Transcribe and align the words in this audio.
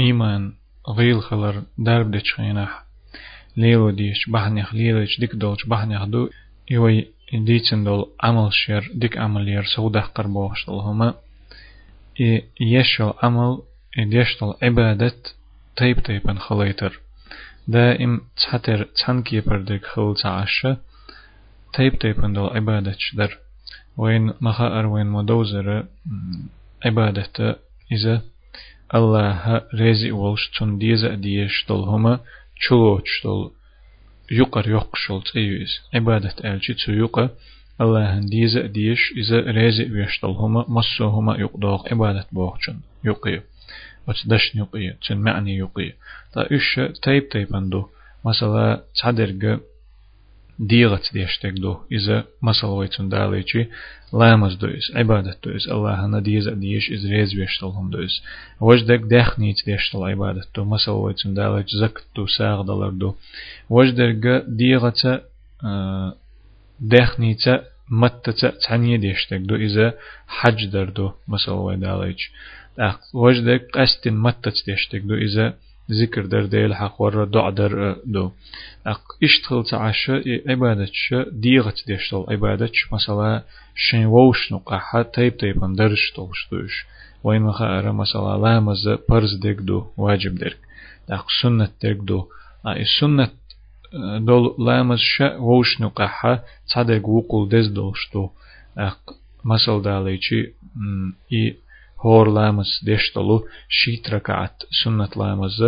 إيمان 0.00 0.52
غيل 0.88 1.22
خلر 1.22 1.62
درب 1.78 2.10
ديش 2.10 2.34
خيناح 2.34 2.84
ليلو 3.56 3.90
ديش 3.90 4.30
بحنيخ 4.30 4.74
ليلوش 4.74 5.20
ديك 5.20 5.34
دولش 5.34 5.66
بحنيخ 5.66 6.04
دو 6.04 6.28
يوي 6.70 7.08
ديتن 7.32 7.84
دول 7.84 8.10
عمل 8.22 8.52
شير 8.52 8.92
ديك 8.94 9.18
عمل 9.18 9.48
ير 9.48 9.64
سودح 9.64 10.04
قربوش 10.06 10.68
هما 10.68 11.14
يشو 12.60 13.12
عمل 13.22 13.58
يشتل 13.98 14.54
عبادة 14.62 15.14
تيب 15.76 16.02
تيبن 16.02 16.38
خليتر 16.38 17.00
دائم 17.68 18.20
تحتر 18.36 18.84
تحنكي 18.84 19.40
بردك 19.40 19.84
خل 19.84 20.14
تعشى 20.22 20.74
تيب 21.74 21.98
تيبن 21.98 22.32
دول 22.32 22.56
عبادة 22.56 22.94
شدر 22.98 23.38
وين 23.96 24.32
مخا 24.40 24.86
وين 24.86 25.06
مدوزر 25.06 25.86
عبادة 26.84 27.56
إذا 27.92 28.22
الله 28.94 29.62
رزي 29.74 30.10
ولش 30.10 30.48
تون 30.58 30.78
ديزا 30.78 31.14
ديش 31.14 31.64
دول 31.68 31.88
هما 31.88 32.20
چلوچ 32.60 33.08
دول 33.24 33.50
يقر 34.30 34.70
يقشل 34.70 35.22
تيوز 35.32 35.80
عبادة 35.94 36.34
ألشي 36.44 36.74
تو 36.74 36.92
يقر 36.92 37.28
الله 37.80 38.20
ديزا 38.20 38.66
ديش 38.66 39.12
إذا 39.16 39.38
رزي 39.40 39.92
ويشتل 39.92 40.28
هما 40.28 40.64
مصو 40.68 41.08
هما 41.08 41.36
يقدوغ 41.36 41.88
عبادة 41.92 42.26
بوغشن 42.32 42.80
يقيو 43.04 43.40
وتدش 44.08 44.54
يقيو 44.54 44.94
تن 45.08 45.16
معني 45.16 45.56
يقيو 45.56 45.92
تا 46.32 46.56
إش 46.56 46.80
تيب 47.02 47.28
تيبندو 47.28 47.88
مثلا 48.24 48.82
تعدرق 49.02 49.60
ديغت 50.58 51.12
ديشتك 51.12 51.50
دو 51.50 51.76
إذا 51.92 52.24
مثلا 52.42 52.70
ويتون 52.70 53.08
داليشي 53.08 53.66
لامز 54.12 54.54
دويس 54.54 54.92
عبادة 54.96 55.36
دويس 55.44 55.68
الله 55.68 56.04
هنا 56.04 56.20
ديز 56.20 56.48
ديش 56.48 56.92
إز 56.92 57.06
ريز 57.06 57.34
بيشتلهم 57.34 57.90
دويس 57.90 58.22
وجدك 58.60 59.00
دخنيت 59.00 59.56
ديشتل 59.66 59.98
عبادة 59.98 60.44
دو 60.56 60.64
مثلا 60.64 60.94
ويتون 60.94 61.34
داليش 61.34 61.66
زكت 61.80 62.04
دو 62.16 62.26
ساغ 62.26 62.62
دلر 62.62 62.90
دو 62.90 63.14
وجدك 63.70 64.44
ديغت 64.48 65.22
دخنيت 66.80 67.44
متت 67.90 68.46
تعني 68.68 68.96
ديشتك 68.96 69.40
دو 69.40 69.54
إذا 69.56 69.94
حج 70.26 70.66
در 70.66 70.84
دو 70.84 71.12
مثلا 71.28 71.54
ويداليش 71.54 72.30
وجدك 73.14 73.68
قستن 73.74 74.14
متت 74.14 74.54
ديشتك 74.66 75.00
دو 75.00 75.14
إذا 75.14 75.54
ذكر 75.90 76.22
در 76.22 76.42
ديل 76.42 76.74
حق 76.74 77.00
ورا 77.00 77.24
دع 77.24 77.50
در 77.50 77.96
دو. 78.06 78.32
أق 78.86 79.02
اشتغل 79.22 79.62
تعشى 79.64 80.42
عبادتش 80.48 81.14
ديغت 81.32 81.84
ديشتل 81.86 82.24
عبادتش 82.28 82.92
مثلا 82.92 83.42
شين 83.74 84.06
ووش 84.06 84.52
نقاحة 84.52 85.02
تيب 85.02 85.36
تيب 85.36 85.64
اندرش 85.64 86.12
توش 86.16 86.48
دوش. 86.52 86.86
وين 87.24 87.42
مخا 87.42 87.80
مثلا 87.80 88.38
لامز 88.42 88.88
برز 89.08 89.34
ديك 89.34 89.56
دو 89.56 89.86
واجب 89.96 90.34
ديك 90.34 90.58
أق 91.10 91.26
سنة 91.42 91.70
ديك 91.82 91.96
دو. 91.96 92.28
إي 92.66 92.84
سنة 93.00 93.30
دول 94.18 94.54
لامز 94.58 94.98
شا 94.98 95.36
ووش 95.36 95.80
نقاحة 95.80 96.44
تصدق 96.66 97.08
وقول 97.08 97.48
دز 97.48 97.66
دوش 97.66 98.10
دو. 98.14 98.30
أق 98.78 98.98
مثل 99.44 99.82
داليچي 99.82 100.52
إي 101.32 101.56
هور 102.00 102.32
لامس 102.32 102.84
ديشتلو 102.84 103.44
شيت 103.68 104.10
ركعت 104.10 104.62
سنة 104.84 105.08
لامز 105.16 105.62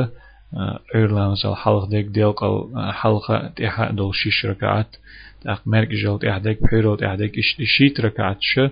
عير 0.95 1.13
لامز 1.13 1.47
الحلق 1.47 1.85
ديك 1.89 2.07
ديال 2.07 2.33
قل 2.35 2.71
حلقة 2.93 3.49
تيحا 3.57 3.91
دول 3.91 4.15
شيش 4.15 4.47
ركعت 4.47 4.97
تاق 5.43 5.63
مرق 5.67 5.89
جل 5.89 6.19
تيح 6.19 6.39
ديك 6.39 6.63
بحيرو 6.63 6.95
تيح 6.97 7.15
ديك 7.15 7.41
شيت 7.65 8.01
ركعت 8.01 8.37
شا 8.41 8.71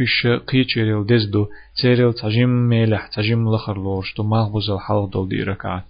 إش 0.00 0.26
قيتشيريل 0.26 1.06
دزدو 1.06 1.46
تيريل 1.80 2.12
تجيم 2.12 2.68
ميلح 2.68 3.06
تجيم 3.06 3.54
لخر 3.54 3.76
لورش 3.76 4.12
تو 4.12 4.22
مغبوز 4.22 4.70
الحلق 4.70 5.04
دول 5.04 5.28
دي 5.28 5.42
ركعت 5.42 5.84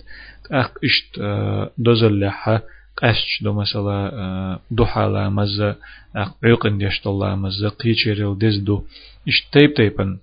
تاق 0.49 0.73
إشت 0.85 1.21
دوزل 1.79 2.21
لحا 2.21 2.61
قشش 2.97 3.43
دو 3.43 3.53
مثلا 3.53 4.59
دوحا 4.71 5.09
لامز 5.09 5.63
عيقن 6.45 6.79
ديشتل 6.79 7.19
لامز 7.19 7.65
قيتشيريل 7.67 8.39
دزدو 8.39 8.83
إش 9.29 9.49
تيب 9.53 9.75
تيبن 9.75 10.19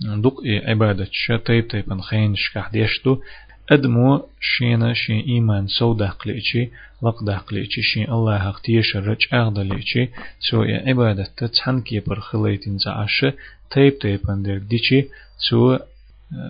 دوق 0.00 0.42
إيه 0.44 0.66
عبادة 0.70 1.08
شا 1.12 1.36
طيب 1.36 1.92
أن 1.92 2.02
خين 2.02 2.36
شكح 2.36 2.70
ديشتو 2.72 3.16
أدمو 3.70 4.22
شينا 4.40 4.92
شي 4.94 5.20
إيمان 5.20 5.66
سو 5.66 5.94
دقليتشي 5.94 6.70
لق 7.02 7.24
دقليتشي 7.24 7.82
شي 7.82 8.04
الله 8.04 8.38
حق 8.38 8.60
تيشرج 8.60 9.26
أغدليتشي 9.34 10.08
سو 10.40 10.62
عبادة 10.62 11.28
تتحن 11.36 11.80
كيبر 11.80 12.20
خليتين 12.20 12.78
زعش 12.78 13.26
طيب 13.76 14.20
أن 14.30 14.42
دير 14.42 14.58
ديشي 14.58 15.04
سو 15.38 15.78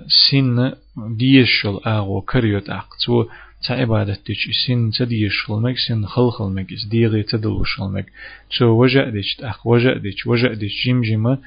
سن 0.07 0.73
ديشل 0.97 1.81
أغو 1.87 2.21
كريوت 2.21 2.71
أق 2.71 2.89
سو 2.99 3.25
تا 3.65 3.73
عبادة 3.75 4.15
تيش 4.15 4.67
سن 4.67 4.91
تديش 4.91 5.43
خلمك 5.45 5.75
سن 5.89 6.07
خل 6.07 6.31
خلمك 6.31 6.67
ديغي 6.91 7.23
تدلوش 7.23 7.77
خلمك 7.77 8.07
سو 8.51 8.65
وجأ 8.65 9.11
ديش 9.11 9.41
أق 9.41 9.67
وجأ 9.67 9.99
ديش 9.99 10.27
وجأ 10.27 10.55
ديش 10.55 10.85
جيم 10.85 11.03
جيما 11.03 11.39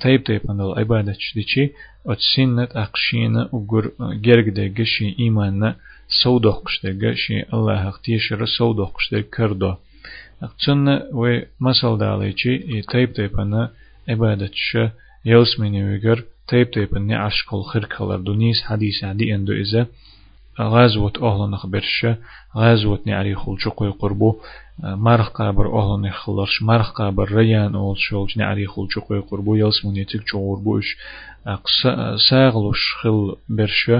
تايب 0.00 0.24
تايب 0.24 0.40
من 0.48 0.60
العبادة 0.60 1.16
ديشي 1.34 1.70
أتسنة 2.06 2.68
أقشينا 2.72 3.48
وجر 3.52 3.92
جرج 4.00 4.48
دقة 4.48 4.84
شي 4.84 5.16
إيماننا 5.20 5.76
سودق 6.22 6.62
دقة 6.84 7.14
شي 7.14 7.42
الله 7.54 7.88
اختيشر 7.88 8.46
سودق 8.46 8.96
دقة 9.12 9.20
كردو 9.20 9.74
أقتن 10.42 10.88
و 11.12 11.40
مثل 11.60 11.98
داليشي 11.98 12.82
تايب 12.82 13.12
تايب 13.12 13.40
أنا 13.40 13.70
عبادة 14.08 14.50
شا 14.54 14.90
يلسمني 15.24 15.84
ويجر 15.84 16.24
تايب 16.48 16.70
تايب 16.70 16.94
أني 16.94 17.14
عشق 17.14 17.54
الخير 17.54 18.16
دونيس 18.16 18.62
حديث 18.62 19.04
عدي 19.04 19.34
أندو 19.34 19.52
إذا 19.52 19.86
غازوة 20.60 21.12
أهل 21.22 21.50
نخبرش 21.50 22.06
غازوة 22.56 23.00
نعري 23.06 23.34
خلشقو 23.34 23.90
قربو 23.90 24.40
مرخ 24.82 25.28
قابر 25.28 25.78
أهل 25.78 26.00
نخلرش 26.00 26.62
مرخ 26.62 26.92
قابر 26.92 27.32
ريان 27.32 27.74
أول 27.74 27.98
شولج 27.98 28.38
نعري 28.38 28.66
خلشقو 28.66 29.20
قربو 29.20 29.54
يلسمون 29.54 29.96
يتك 29.96 30.24
جور 30.32 30.58
بوش 30.58 30.96
ساغلوش 32.30 32.94
خل 33.02 33.36
برش 33.48 33.90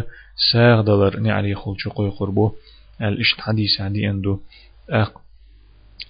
ساغ 0.52 0.80
دلر 0.80 1.20
نعري 1.20 1.54
خلشقو 1.54 2.10
قربو 2.10 2.52
الاشت 3.02 3.40
حديث 3.40 3.80
عدي 3.80 4.10
اندو 4.10 4.38
أق 4.90 5.22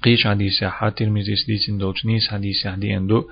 قيش 0.03 0.27
حديث 0.27 0.65
حاتر 0.65 1.11
ميزيس 1.11 1.47
ديسن 1.47 1.79
دوش 1.79 2.07
نيس 2.07 2.29
حديث 2.29 2.67
عدي 2.67 2.97
اندو 2.97 3.25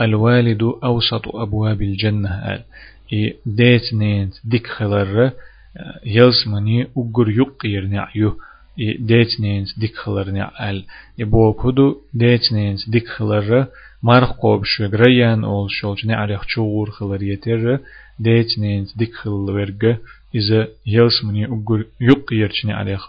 الوالد 0.00 0.62
أوسط 0.62 1.28
أبواب 1.28 1.82
الجنة 1.82 2.46
قال 2.46 2.62
إيه 3.12 3.36
ديت 3.46 3.94
نينت 3.94 4.34
ديك 4.44 4.66
خلر 4.66 5.30
يلس 6.04 6.46
مني 6.46 6.86
أجر 6.96 7.28
يقير 7.30 7.86
نعيو 7.86 8.38
ديتنينز 8.78 9.74
ديك 9.78 9.96
خلر 9.96 10.30
نعال 10.30 10.84
يبو 11.18 11.52
كدو 11.52 12.00
ديتنينز 12.14 12.84
ديك 12.88 13.08
خلر 13.08 13.66
مرخ 14.02 14.32
قوب 14.32 14.64
شغريان 14.64 15.44
أول 15.44 15.70
شولج 15.70 16.06
نعريخ 16.06 16.42
شغور 16.48 16.90
خلر 16.90 17.22
يتر 17.22 17.80
ديتنينز 18.18 18.92
ديك 18.96 19.14
خلر 19.14 19.32
ورغ 19.34 19.96
إذا 20.34 20.68
يلس 20.86 21.24
مني 21.24 21.44
أجر 21.44 21.84
يقير 22.00 22.52
نعريخ 22.64 23.08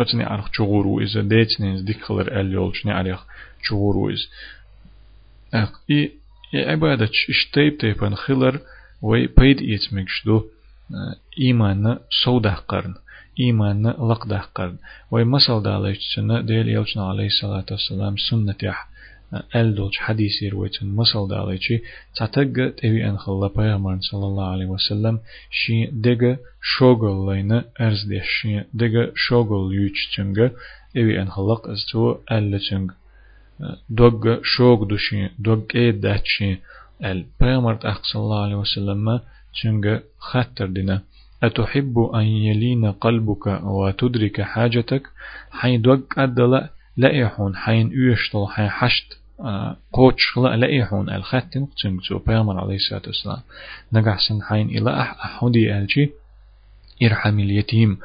أتني 0.00 0.24
عرخ 0.24 0.48
شغور 0.52 1.02
إذا 1.02 1.20
ديتنينز 1.20 1.80
ديك 1.80 2.02
خلر 2.02 2.40
أل 2.40 2.52
يولج 2.52 2.86
نعريخ 2.86 3.24
شغور 3.62 4.12
إذا 4.12 5.70
إي 5.90 6.12
عبادة 6.54 7.10
اشتيب 7.28 7.78
تيبان 7.78 8.14
خلر 8.14 8.60
وي 9.02 9.26
بيد 9.26 9.60
إيتمكشدو 9.60 10.44
إيمان 11.40 11.98
سوده 12.24 12.54
قرن 12.54 12.94
إيمان 13.40 13.86
لقده 13.86 14.42
قرن 14.54 14.76
ومثل 15.10 15.62
داليش 15.62 15.98
سنة 16.16 16.40
ديل 16.40 16.68
يلشنا 16.68 17.08
عليه 17.08 17.26
الصلاة 17.26 17.64
والسلام 17.70 18.14
سنة 18.30 18.54
يح. 18.62 18.88
ألدوج 19.56 19.94
حديثي 19.96 20.48
رويتن 20.48 20.96
مثل 20.96 21.28
داليشي 21.28 21.80
تعتق 22.16 22.74
تبي 22.76 23.08
أن 23.08 23.18
خلا 23.18 23.48
بيغمرن 23.56 24.00
صلى 24.00 24.26
الله 24.26 24.46
عليه 24.52 24.66
وسلم. 24.66 25.20
شي 25.50 25.86
دقا 25.86 26.36
شوغل 26.62 27.34
لينا 27.34 27.64
أرز 27.80 28.04
ديش. 28.04 28.28
شي 28.40 28.60
دقا 28.74 29.12
شوغل 29.14 29.74
يوچ 29.74 30.16
تنغ 30.16 30.48
تبي 30.94 31.22
أن 31.22 31.28
خلق 31.30 31.68
أزتو 31.68 32.16
ألتنغ. 32.32 32.88
دوغ 33.90 34.38
شوغ 34.42 34.84
دوشي. 34.84 35.28
دوغ 35.38 35.60
إيد 35.74 36.00
داتشي 36.00 36.58
أل. 37.04 37.24
بيغمرت 37.40 37.84
أخ 37.84 38.02
صلى 38.02 38.22
الله 38.22 38.42
عليه 38.44 38.56
وسلم 38.56 39.20
شنغ 39.52 39.98
خاتر 40.18 40.66
دينا. 40.66 41.02
أتحب 41.42 41.98
أن 42.14 42.22
يلين 42.22 42.92
قلبك 42.92 43.46
وتدرك 43.62 44.40
حاجتك؟ 44.40 45.02
حين 45.50 45.82
دوق 45.82 46.18
أدلا 46.18 46.70
لأيحون. 46.96 47.56
حين 47.56 47.90
يشتل 47.94 48.46
حين 48.48 48.68
حشت 48.68 49.18
قوتش 49.92 50.36
لا 50.36 50.56
لأيحون. 50.56 51.10
الخاتم 51.10 51.64
قتنك 51.64 52.00
سو 52.02 52.18
بيامر 52.18 52.60
عليه 52.60 52.74
الصلاة 52.74 53.02
والسلام. 53.06 53.42
نقحسن 53.92 54.42
حين 54.42 54.68
إلا 54.68 55.00
أح 55.00 55.24
أحودي 55.24 55.78
ألجي 55.78 56.10
إرحم 57.02 57.40
اليتيم. 57.40 57.98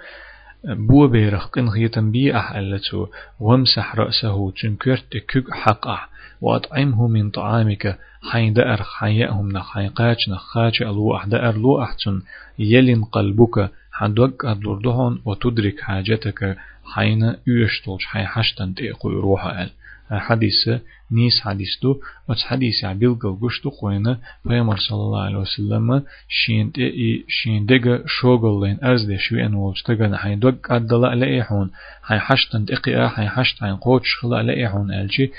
بو 0.65 1.07
بيرخ 1.07 1.47
قن 1.47 1.69
خيتن 1.69 2.11
بي 2.11 2.37
أح 2.37 2.51
ألتو. 2.51 3.07
وامسح 3.39 3.95
رأسه 3.95 4.51
تنكرت 4.51 5.17
كك 5.17 5.53
حقع. 5.53 6.12
وأطعمه 6.43 7.07
من 7.07 7.29
طعامك. 7.29 7.97
حين 8.31 8.53
دأر 8.53 8.83
حيأهم 8.83 9.51
نخ 9.51 9.67
حين 9.73 9.89
قاش 9.89 10.29
نخ 10.29 10.43
خاش 10.53 10.81
الوح 10.81 11.25
دأر 11.25 11.57
لو 11.57 11.83
أحسن 11.83 12.21
يلين 12.59 13.03
قلبك. 13.03 13.69
حدوك 13.91 14.45
أدلردهن 14.45 15.13
وتدرك 15.25 15.79
حاجتك. 15.79 16.57
حين 16.93 17.35
يشتلش 17.47 18.05
حين 18.05 18.27
حشتن 18.27 18.75
تيقو 18.75 19.37
أل. 19.37 19.69
حديث 20.11 20.69
نيس 21.11 21.41
حديث 21.41 21.81
دو. 21.81 22.01
وت 22.29 22.39
حديث 22.49 22.83
عبيل 22.83 23.15
قلقشتو 23.15 23.69
قوينة. 23.69 24.17
پیغمبر 24.47 24.77
صلى 24.77 25.03
الله 25.05 25.21
عليه 25.21 25.37
وسلم 25.37 26.03
شين 26.29 26.71
تي 26.71 27.25
شين 27.27 27.65
دقا 27.65 28.03
شوغل 28.07 28.67
لين 28.67 28.77
أرز 28.83 29.05
دي 29.05 29.17
شوي 29.17 29.45
أن 29.45 29.53
وجتغا 29.53 30.07
نحين 30.07 30.39
دوك 30.39 30.71
أدلا 30.71 31.15
لإيحون. 31.15 31.71
حين 32.03 32.19
حشتن 32.19 32.65
تقيا 32.65 33.07
حين 33.07 33.29
حشت 33.29 33.59
حين 33.59 33.75
قوتش 33.75 34.15
خلا 34.21 34.43
لإيحون 34.43 34.93
ألجي 34.93 35.31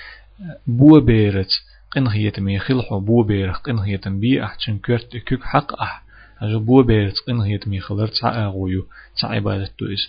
بو 0.66 1.00
بيرت 1.00 1.50
قنهية 1.90 2.32
ميخلحو 2.38 3.00
بو 3.00 3.22
بيرخ 3.22 3.60
قنهية 3.60 4.00
بي 4.06 4.44
أحتشن 4.44 4.78
كرت 4.78 5.16
كوك 5.16 5.42
حق 5.42 5.80
أح. 5.82 6.02
أجو 6.42 6.58
بو 6.58 6.82
بيرت 6.82 7.14
قنهية 7.26 7.60
ميخلر 7.66 8.06
تسعى 8.06 8.44
أغويو. 8.44 8.86
تسعى 9.16 9.36
عبادتو 9.36 9.86
إس 9.86 10.08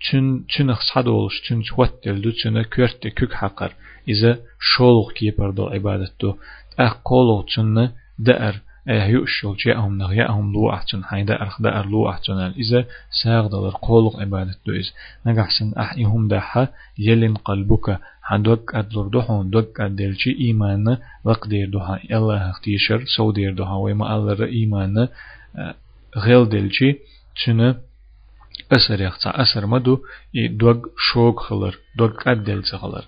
تشن 0.00 0.46
تشن 0.48 0.74
خصادولش 0.74 1.40
تشن 1.40 1.62
توتل 1.62 2.20
دو. 2.22 2.30
تشن 2.30 2.62
كرت 2.62 3.06
كوك 3.06 3.32
حقر. 3.32 3.72
إذا 4.08 4.38
شولغ 4.60 5.12
كيبر 5.12 5.50
دو 5.50 5.66
عبادتو 5.66 6.34
أقولو 6.78 7.42
تشن 7.42 7.90
دأر. 8.18 8.60
يؤشل 8.88 9.56
جاءهم 9.66 9.98
نغياهم 9.98 10.52
لو 10.52 10.70
أحسن 10.70 11.04
حين 11.04 11.26
دأر 11.26 11.56
دأر 11.60 11.86
لو 11.86 12.10
أحسن 12.10 12.32
إذا 12.32 12.84
ساغ 13.22 13.46
دلر 13.46 13.76
قولغ 13.82 14.20
عبادتو 14.20 14.72
إز 14.72 14.92
نجحسن 15.26 15.72
أحيهم 15.78 16.28
دحا 16.28 16.68
يلين 16.98 17.34
قلبك. 17.34 17.98
حدوك 18.28 18.74
أدلر 18.74 19.08
دوحون 19.08 19.50
دوك 19.50 19.80
أدلشي 19.80 20.30
إيمان 20.40 20.98
وقدير 21.24 21.68
دوها 21.70 22.00
الله 22.10 22.50
اختيشر 22.50 23.04
سو 23.16 23.30
دير 23.32 23.52
دوها 23.52 23.74
وما 23.74 24.16
الله 24.16 24.44
إيمان 24.44 25.08
غيل 26.16 26.48
دلشي 26.48 26.98
تشنه 27.36 27.74
أسر 28.72 29.00
يخصى 29.00 29.28
أسر 29.28 29.66
مدو 29.66 29.98
دوغ 30.34 30.78
شوق 31.08 31.40
خلر 31.40 31.74
دوغ 31.98 32.12
أدل 32.26 32.62
خلر 32.62 33.04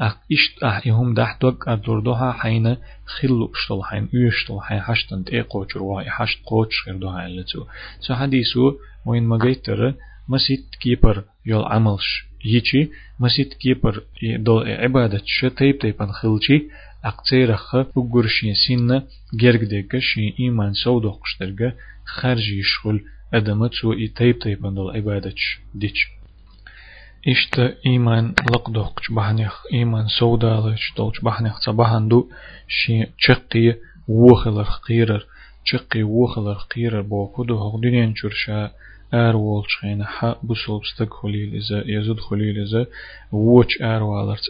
أخ 0.00 0.16
إشت 0.32 0.62
أح 0.62 0.86
إهم 0.86 1.14
دح 1.14 1.38
دوغ 1.42 1.54
أدلر 1.66 2.00
دوها 2.00 2.32
حين 2.32 2.76
خلو 3.06 3.52
اشتل 3.54 3.82
حين 3.84 4.08
يشتل 4.12 4.60
حين 4.60 4.80
حشتن 4.80 5.24
تي 5.24 5.42
قوچر 5.42 5.82
وها 5.82 6.10
حشت 6.10 6.38
قوچ 6.46 6.72
غير 6.86 6.96
دوها 6.96 7.26
اللتو 7.26 7.64
سو 8.00 8.14
حديثو 8.14 8.72
وين 9.06 9.28
مغيتر 9.28 9.94
مسيت 10.28 10.66
كيبر 10.80 11.24
يول 11.46 11.64
عملش 11.64 12.31
يجي 12.44 12.90
مسيت 13.20 13.54
كيبر 13.54 14.02
دول 14.22 14.70
عبادة 14.70 15.22
شتيب 15.26 15.78
تيبن 15.78 16.12
خلشي 16.12 16.62
أقتيرخ 17.04 17.76
بقرشين 17.76 18.54
سنة 18.68 19.02
جرق 19.34 19.60
ديك 19.60 19.98
شين 19.98 20.34
إيمان 20.40 20.72
سودوق 20.74 21.20
قشترغ 21.22 21.70
خارج 22.04 22.48
يشغل 22.48 23.04
أدمت 23.34 23.74
سو 23.74 23.92
إتيب 23.92 24.38
تيبن 24.38 24.74
دل 24.74 24.90
عبادتش 24.96 25.58
ديش 25.74 26.06
إشت 27.28 27.58
إيمان 27.86 28.34
لقدوقش 28.52 29.10
بحنيخ 29.10 29.62
إيمان 29.72 30.06
سودالش 30.08 30.92
دولش 30.96 31.20
بحنيخ 31.20 31.60
صباحندو 31.60 32.28
شي 32.68 33.06
تشقي 33.18 33.74
وخلر 34.08 34.64
خيرر 34.64 35.26
تشقي 35.64 36.02
وخلر 36.02 36.58
خيرر 36.74 37.00
بو 37.00 37.26
كدو 37.26 37.58
هق 37.58 37.76
دنيان 37.76 38.14
شرشا 38.14 38.70
آر 39.14 39.36
والش 39.36 39.76
خينا 39.76 40.04
حا 40.04 40.36
بسول 40.42 40.80
بستك 40.80 41.14
خليل 41.14 41.54
إذا 41.54 41.82
يزود 41.86 42.20
خليل 42.20 42.58
إذا 42.66 42.86
ووش 43.32 43.82
آر 43.82 44.02
والرت 44.02 44.46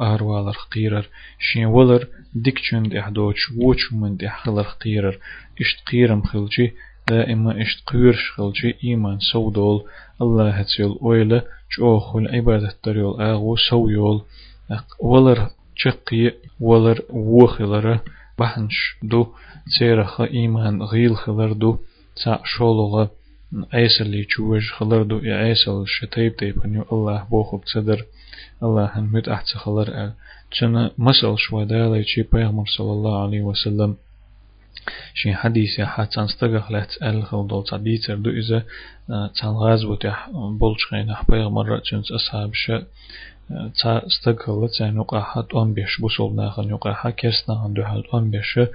آر 0.00 0.22
والر 0.22 0.56
خيرر 0.72 1.08
شين 1.38 1.66
ولر 1.66 2.06
ديكشن 2.34 2.96
إحدوش 2.96 3.52
ووش 3.58 3.92
من 3.92 4.16
دي 4.16 4.28
خلر 4.28 4.66
خيرر 4.82 5.18
إشت 5.60 5.88
قيرم 5.90 6.22
خلجي 6.22 6.72
دائما 7.08 7.62
إشت 7.62 7.88
قيرش 7.90 8.30
خلجي 8.30 8.74
إيمان 8.84 9.18
سودول 9.18 9.84
الله 10.22 10.50
هتسيل 10.50 10.98
أويلة 11.02 11.42
جوخل 11.78 12.28
عبادة 12.28 12.74
دريول 12.84 13.22
آغو 13.22 13.56
سويول 13.56 14.22
ولر 15.00 15.50
چقي 15.76 16.32
ولر 16.60 17.02
وخلر 17.10 18.00
بحنش 18.38 18.96
دو. 19.02 19.26
تيرخ 19.78 20.20
إيمان 20.20 20.82
غيل 20.82 21.16
خلر 21.16 21.52
دو. 21.52 21.78
تا 22.24 22.40
شولغ 22.44 23.06
عيسى 23.72 24.02
اللي 24.04 24.24
تشوج 24.24 24.70
خلر 24.70 25.02
دو 25.02 25.18
عيسى 25.24 25.70
الشتيب 25.70 26.36
تيبني 26.36 26.82
الله 26.92 27.26
بوخب 27.30 27.60
تصدر 27.64 28.04
الله 28.62 28.84
هنمت 28.94 29.28
أحت 29.28 29.46
خلر 29.46 29.88
أل 29.88 30.12
تشنا 30.50 30.90
مسأل 30.98 31.38
شوى 31.38 31.64
دالي 31.64 32.02
تشي 32.02 32.22
بيغمر 32.22 32.64
صلى 32.66 32.92
الله 32.92 33.22
عليه 33.22 33.42
وسلم 33.42 33.96
شي 35.14 35.34
حديث 35.34 35.78
يا 35.78 35.86
حد 35.86 36.06
تنستغخ 36.06 36.70
لا 36.70 36.84
تسأل 36.84 37.24
خلدول 37.24 37.64
تعديتر 37.64 38.14
دو 38.14 38.30
إذا 38.30 38.62
تنغاز 39.40 39.84
بوتيح 39.84 40.30
بولشخين 40.60 41.10
أح 41.10 41.30
بيغمر 41.30 41.78
تشنس 41.78 42.12
أصحاب 42.12 42.54
شأ 42.54 42.86
تستقل 44.08 44.68
تان 44.78 44.96
يقاحة 44.96 45.46
15 45.52 46.00
بوصول 46.00 46.36
ناخن 46.36 46.68
يقاحة 46.70 47.10
كيس 47.10 47.48
ناخن 47.48 47.72
دوحة 47.74 48.02
15 48.12 48.68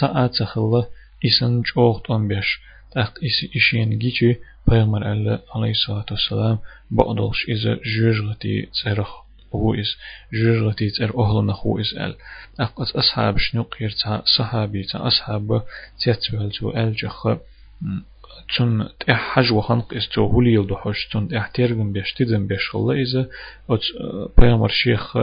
تاعة 0.00 0.26
تخلى 0.26 0.84
إسن 1.26 1.62
جوغت 1.62 2.06
15 2.06 2.60
Äht 3.02 3.14
إشين 3.22 3.50
işiyengi 3.58 4.10
ki 4.18 4.30
الله 4.68 5.38
عليه 5.54 5.72
الصلاة 5.78 6.10
والسلام 6.14 6.58
ba'dolş 6.98 7.38
إز 7.52 7.64
جوجلتي 7.94 8.68
zerh 8.82 9.12
هو 9.54 9.74
إز 9.74 9.90
جوجلتي 10.32 10.90
تر 10.90 11.10
أهلنا 11.22 11.52
هو 11.52 11.80
إز 11.80 11.94
أل. 11.94 12.14
أقص 12.60 12.96
أصحاب 12.96 13.38
شنو 13.38 13.62
قير 13.62 13.90
تا 14.02 14.22
صحابي 14.36 14.82
تا 14.82 15.06
أصحاب 15.06 15.62
تيتبهل 16.00 16.50
تو 16.50 16.70
أل 16.70 16.94
جخ. 16.94 17.26
تون 18.56 18.88
تحج 19.00 19.52
وخنق 19.52 19.94
استو 19.94 20.26
هولي 20.26 20.54
يلدو 20.54 20.76
حوش 20.76 21.08
تون 21.12 21.34
احتيرغن 21.34 21.92
بيش 21.92 22.12
تدن 22.12 22.46
بيش 22.46 22.70
خلا 22.70 22.92
إذا 22.92 23.28
أت 23.70 23.80
بيامر 24.38 24.68
شيخ 24.68 25.16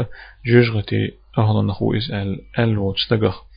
جرغتي 0.45 1.13
أهلنا 1.37 1.73
هو 1.73 1.93
إس 1.93 2.09
أل 2.11 2.41
أل 2.59 2.77
وتستقخ 2.77 3.50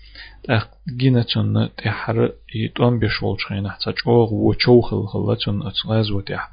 أخ 0.50 0.68
جينا 0.96 1.22
تون 1.22 1.68
تحر 1.76 2.32
يتون 2.54 2.98
بيش 2.98 3.22
ولش 3.22 3.46
خينا 3.46 3.70
حتى 3.70 3.92
جوغ 4.06 4.32
وچوخل 4.32 5.06
خلا 5.06 5.34
تون 5.34 5.66
أتغاز 5.66 6.10
وتح 6.10 6.50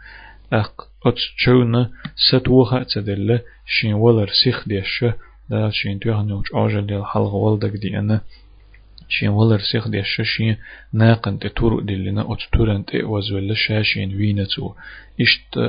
أق 0.54 0.88
أتشون 1.06 1.90
ستوها 2.16 2.84
تدل 2.84 3.40
شين 3.66 3.94
ولر 3.94 4.30
سيخ 4.44 4.68
ديش 4.68 5.06
دا 5.50 5.70
شين 5.70 6.00
توها 6.00 6.24
نوش 6.24 6.52
أوجل 6.54 6.88
ديال 6.88 7.06
حلق 7.06 7.34
والدك 7.34 7.72
دي 7.72 8.00
أنا 8.00 8.22
شين 9.10 9.30
ولر 9.30 9.60
سيخ 9.60 9.88
ديش 9.88 10.22
شين 10.24 10.58
ناقن 10.94 11.40
تتورو 11.40 11.80
دلنا 11.82 12.34
أتتورن 12.34 12.86
تأوز 12.86 13.32
ولا 13.32 13.54
شاشين 13.54 14.16
وينتو 14.16 14.74
إشت 15.22 15.60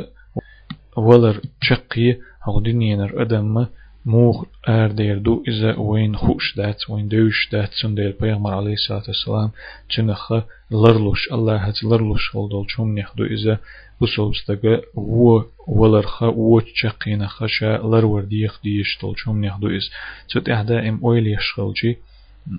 ولر 0.96 1.40
شقي 1.60 2.16
هغدنينر 2.42 3.22
أدم 3.22 3.66
موغ 4.06 4.44
آر 4.68 4.90
دير 4.92 5.18
دو 5.18 5.44
إذا 5.48 5.76
وين 5.78 6.16
خوش 6.16 6.56
دات 6.56 6.90
وين 6.90 7.08
دوش 7.08 7.48
دات 7.52 7.70
سن 7.82 7.94
دير 7.94 8.16
بيغمر 8.20 8.54
عليه 8.54 8.72
الصلاة 8.72 9.02
والسلام 9.08 9.50
تنخ 9.96 10.32
لرلوش 10.70 11.32
الله 11.32 11.56
هت 11.56 11.84
لرلوش 11.84 12.34
ولدول 12.34 12.70
شوم 12.70 12.98
نخدو 12.98 13.24
إذا 13.24 13.58
بسولستغا 14.00 14.80
و 14.94 15.40
ولرخا 15.66 16.26
و 16.26 16.60
تشقينا 16.60 17.26
خشا 17.26 17.76
لرور 17.76 18.24
ديخ 18.24 18.60
ديش 18.62 18.98
طول 19.00 19.18
شوم 19.18 19.44
نخدو 19.44 19.68
إز 19.76 19.90
تت 20.28 20.48
إحدا 20.48 20.88
إم 20.88 21.00
أويل 21.04 21.26
يشغلجي 21.26 21.98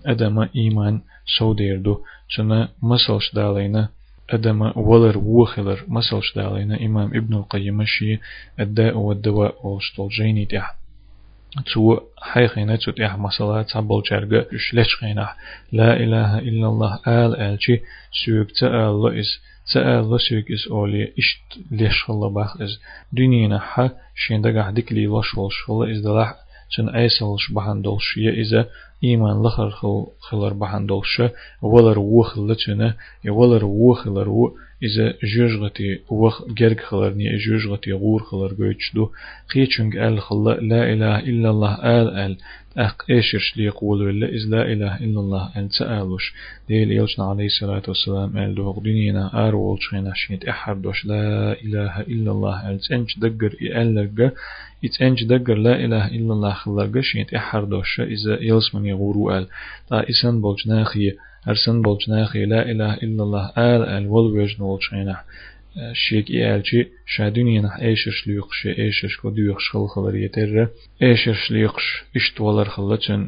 أدما 0.06 0.50
إيمان 0.56 1.02
سو 1.38 1.54
دير 1.54 1.78
دو 1.78 2.02
تنا 2.36 2.70
مسلش 2.82 3.36
دالينا 3.36 3.90
أدما 4.30 4.78
ولر 4.78 5.18
وخلر 5.18 5.84
مسلش 5.88 6.36
دالينا 6.36 6.86
إمام 6.86 7.08
ابن 7.08 7.34
القيم 7.34 7.86
شي 7.86 8.20
الداء 8.60 8.98
والدواء 8.98 9.68
والشطول 9.68 10.10
جيني 10.10 10.46
تحت 10.46 10.83
تو 11.62 12.00
حيخينا 12.18 12.76
تو 12.76 12.92
تيح 12.92 13.18
مسألة 13.18 13.62
تبول 13.62 14.04
جرغة 14.12 14.48
شلش 14.58 14.96
خينا 14.96 15.30
لا 15.72 15.96
إله 15.96 16.40
إلا 16.40 16.68
الله. 16.68 17.00
آل 17.08 17.36
آلشي 17.36 17.82
سوك 18.26 18.52
تآل 18.52 19.02
لئس 19.04 19.40
تآل 19.74 20.16
لسوك 20.16 20.52
إس 20.52 20.68
أولي. 20.72 21.14
إشت 21.20 21.60
ليش 21.72 22.10
الله 22.10 22.30
باخ 22.30 22.62
إز 22.62 22.80
دنينا 23.12 23.60
حا 23.60 23.90
شين 24.16 24.42
دقا 24.42 24.72
ديك 24.72 24.92
لي 24.92 25.06
لش 25.08 25.38
والش 25.38 25.70
والله 25.70 25.92
إز 25.92 26.00
دلاح 26.00 26.36
چن 26.70 26.90
أيسلش 26.90 27.52
بحن 27.52 27.82
دولش. 27.82 28.18
يا 28.18 28.32
إذا 28.32 28.70
إيمان 29.04 29.44
لخر 29.44 29.70
خل 29.70 30.06
خلر 30.20 30.54
بحن 30.54 30.86
دولشة 30.86 31.32
ولر 31.62 32.00
وخ 32.00 32.40
لتنا 32.40 32.96
ولر 33.28 33.66
وخ 33.66 34.08
لر 34.08 34.30
و 34.30 34.58
إذا 34.84 35.14
جوجغتي 35.24 36.00
وخ 36.10 36.48
جرج 36.48 36.80
خلرني 36.80 37.38
جوجغتي 37.38 37.92
غور 37.92 38.24
خلر 38.24 38.54
جوجدو 38.54 39.10
خيچنگ 39.48 39.98
ال 39.98 40.22
خلا 40.22 40.54
لا 40.72 40.94
إله 40.94 41.20
إلا 41.20 41.50
الله 41.50 41.74
آل 41.74 42.08
آل 42.26 42.38
أق 42.78 43.06
إيشرش 43.10 43.58
لي 43.58 43.64
يقولوا 43.64 44.12
إلا 44.12 44.28
إذ 44.28 44.44
لا 44.50 44.62
إله 44.74 44.98
إلا 44.98 45.20
الله 45.20 45.50
أن 45.58 45.70
تآلوش 45.70 46.34
ديل 46.68 46.92
يلشنا 46.92 47.26
عليه 47.26 47.46
الصلاة 47.46 47.84
والسلام 47.88 48.38
أل 48.38 48.56
دوغ 48.56 48.80
دنينا 48.80 49.48
آر 49.48 49.56
والشينا 49.56 50.14
أحر 50.50 50.74
دوش 50.74 51.06
لا 51.06 51.54
إله 51.62 52.02
إلا 52.02 52.32
الله 52.32 52.70
أل 52.70 52.80
تنج 52.80 53.10
دقر 53.18 53.54
إألق 53.62 54.34
إتنج 54.86 55.24
دقر 55.24 55.58
لا 55.68 55.76
إله 55.86 56.08
إلا 56.08 56.34
الله 56.34 56.54
خلق 56.54 57.00
شيت 57.00 57.34
أحر 57.34 57.64
دوش 57.64 58.00
إذا 58.00 58.34
يلسمن 58.42 58.86
يغورو 58.86 59.38
أل. 59.38 59.48
تا 59.90 60.10
إسان 60.10 60.42
بولج 60.42 60.68
ناخي 60.68 61.12
أرسن 61.48 61.82
بولج 61.82 62.10
ناخي 62.10 62.46
لا 62.46 62.72
إله 62.72 62.94
إلا 62.94 63.24
الله 63.24 63.46
آل 63.58 63.82
آل 63.96 64.08
والوجن 64.08 64.64
والشينا 64.64 65.18
شيك 65.94 66.30
إيالجي 66.30 66.88
شادوني 67.06 67.60
نح 67.60 67.80
إيشش 67.80 68.28
ليقش 68.28 68.68
إيشش 68.68 69.18
كوديوخش 69.18 69.70
خل 69.70 69.88
خبر 69.88 70.16
يتر 70.16 70.68
إيشش 71.02 71.52
ليقش 71.52 72.04
إشتوالر 72.16 72.66
خلتن 72.66 73.28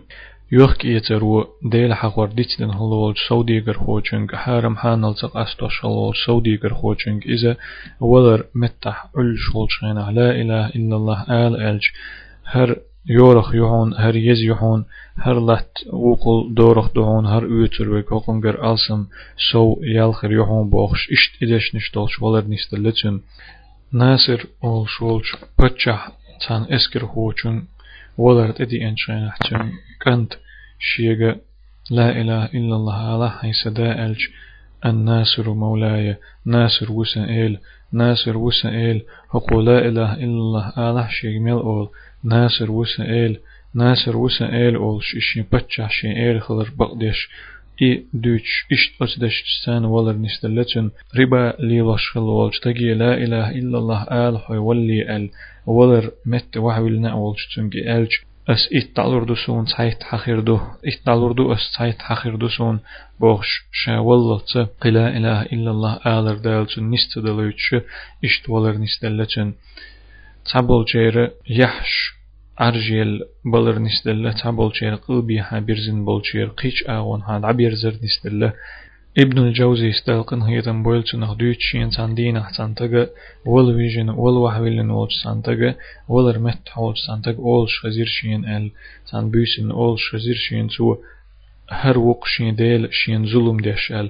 يوخك 0.52 0.86
يترو 0.86 1.48
ديل 1.64 1.94
حقور 1.94 2.28
ديتدن 2.28 2.70
هلول 2.70 3.16
سوديگر 3.28 3.74
خوچنگ 3.74 4.36
حارم 4.36 4.76
حانل 4.76 5.14
تق 5.14 5.38
استوش 5.38 5.86
هلول 5.86 6.16
سوديگر 6.26 6.74
خوچنگ 6.74 7.24
إذا 7.26 7.58
ولر 8.00 8.46
متح 8.56 9.08
أل 9.18 9.38
شولشين 9.38 9.98
لا 10.18 10.32
إله 10.42 10.70
إلا 10.70 10.96
الله 10.96 11.20
آل 11.30 11.62
ألج 11.62 11.84
هر 12.46 12.80
يورخ 13.10 13.56
يحون 13.56 13.94
هر 13.94 14.16
يز 14.16 14.42
يحون 14.42 14.86
هر 15.18 15.40
لات 15.40 15.72
وقل 15.94 16.54
دورخ 16.54 16.94
دهون 16.94 17.26
هر 17.26 17.44
اوتر 17.46 17.90
وك 17.90 18.14
هقنگر 18.14 18.72
ألسم 18.72 19.06
سو 19.52 19.80
يالخر 19.84 20.32
يحون 20.32 20.70
بوخش 20.70 21.10
اشت 21.12 21.44
إدش 21.44 21.76
نشتولش 21.76 22.22
ولر 22.22 22.48
نستلتن 22.48 23.22
ناصر 23.94 24.46
أول 24.64 24.90
شولش 24.90 25.36
بتشح 25.60 26.12
تان 26.48 26.66
اسكر 26.70 27.06
خوچن 27.06 27.64
ولر 28.18 28.52
تدي 28.52 28.88
انشين 28.88 29.24
احتن 29.28 29.72
كنت 30.04 30.34
شيغا 30.80 31.36
لا 31.92 32.22
إله 32.22 32.46
إلا 32.46 32.76
الله 32.76 32.98
على 33.14 33.30
حيث 33.32 33.68
دا 33.68 34.16
الناصر 34.86 35.54
مولاي 35.54 36.18
ناصر 36.46 36.92
وسائل 36.92 37.60
ناصر 38.02 38.38
وسائل. 38.38 39.02
هقو 39.34 39.62
لا 39.62 39.80
إله 39.88 40.14
إلا 40.14 40.40
الله 40.46 40.66
على 40.78 41.08
شيغ 41.10 41.40
ميل 41.40 41.60
أول. 41.70 41.88
ناصر 42.24 42.72
وسائل. 42.72 43.40
ناصر 43.76 44.18
وسائل 44.18 44.76
أول. 44.76 45.04
شيشين 45.04 45.46
بتشع 45.54 45.88
شين 45.88 46.40
خلر 46.40 46.68
بقدش. 46.78 47.30
إي 47.82 48.06
دوش 48.14 48.66
إشت 48.72 49.02
أتدش 49.02 49.44
تسان 49.44 49.86
ولر 49.86 50.18
نستلتن 50.26 50.92
ربا 51.20 51.54
لي 51.60 51.82
وشخل 51.82 52.20
والج 52.20 52.54
تجي 52.64 52.94
لا 52.94 53.14
إله 53.24 53.52
إلا 53.60 53.78
الله 53.78 54.02
آل 54.04 54.40
حي 54.40 54.58
ولي 54.58 55.16
أل. 55.16 55.30
ولر 55.66 56.12
مت 56.26 56.58
وحولنا 56.58 57.14
والج 57.14 57.40
تنجي 57.56 57.82
ألج 57.98 58.12
أس 58.50 58.70
إتالور 58.74 59.24
دوسون 59.24 59.66
سايت 59.66 60.04
حخير 60.04 60.40
دو 60.40 60.60
إتالور 60.86 61.32
دو 61.32 61.54
أس 61.54 61.60
سايت 61.78 62.02
حخير 62.02 62.36
دوسون 62.36 62.80
بوخش 63.20 63.66
شا 63.72 63.98
والله 63.98 64.42
قلا 64.82 65.18
إله 65.18 65.42
إلا 65.42 65.72
الله 65.72 65.94
آلر 66.06 66.38
دالتن 66.38 66.92
نستدلوتش 66.92 67.76
إشت 68.26 68.50
ولر 68.50 68.78
نستلتن 68.78 69.54
تابل 70.52 70.86
جير 70.86 71.32
يحش 71.50 72.16
أرجيل 72.62 73.22
بلر 73.46 73.80
نستله 73.80 74.32
تابل 74.32 74.72
جير 74.80 74.96
قلبي 74.96 75.44
حبيرزن 75.44 76.06
بولجير 76.06 76.48
قيش 76.48 76.84
آغون 76.90 77.22
هاد 77.22 77.46
عبير 77.46 77.74
زر 77.74 77.96
نستله 78.04 78.54
ابن 79.18 79.38
الجوزي 79.38 79.90
استلقن 79.90 80.42
هيتن 80.42 80.84
بويلتو 80.84 81.18
نخ 81.18 81.34
دويتشين 81.34 81.92
ساندين 81.92 82.38
احسانتغا 82.38 83.08
ول 83.46 83.76
فيجن 83.76 84.10
ول 84.10 84.38
وحويلن 84.38 84.90
ولج 84.90 85.12
سانتغا 85.24 85.76
ولر 86.10 86.40
مت 86.40 86.70
حولج 86.70 86.98
سانتغ 87.08 87.36
اول 87.38 87.70
شزير 87.70 88.06
شين 88.06 88.46
ال 88.46 88.72
سان 89.06 89.30
بيسن 89.30 89.72
اول 89.72 90.00
شزير 90.00 90.36
شين 90.36 90.68
تو 90.68 90.98
هر 91.70 91.98
وق 91.98 92.26
شين 92.28 92.56
ديل 92.56 92.94
شين 92.94 93.26
ظلم 93.26 93.58
ديش 93.58 93.92
ال 93.92 94.10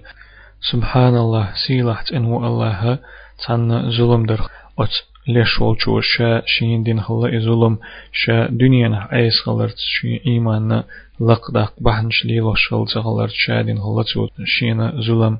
سبحان 0.71 1.15
الله 1.17 1.53
سيلحت 1.67 2.11
انو 2.13 2.47
الله 2.47 2.99
تان 3.45 3.91
ظلم 3.91 4.25
در 4.25 4.41
ات 4.79 4.95
لشول 5.28 5.76
شو 5.80 6.00
شا 6.00 6.42
شين 6.46 6.82
دين 6.82 7.00
خلا 7.00 7.38
ظلم 7.38 7.78
شا 8.12 8.46
دنيا 8.50 9.08
ايس 9.12 9.40
خلرت 9.40 9.78
شي 9.78 10.20
ايمان 10.26 10.82
لق 11.20 11.50
دق 11.50 11.72
بحنش 11.80 12.24
لي 12.24 12.40
وشل 12.40 12.86
زغلر 12.94 13.28
شادين 13.28 13.78
خلا 13.80 14.02
تو 14.02 14.28
شين 14.44 15.00
ظلم 15.00 15.38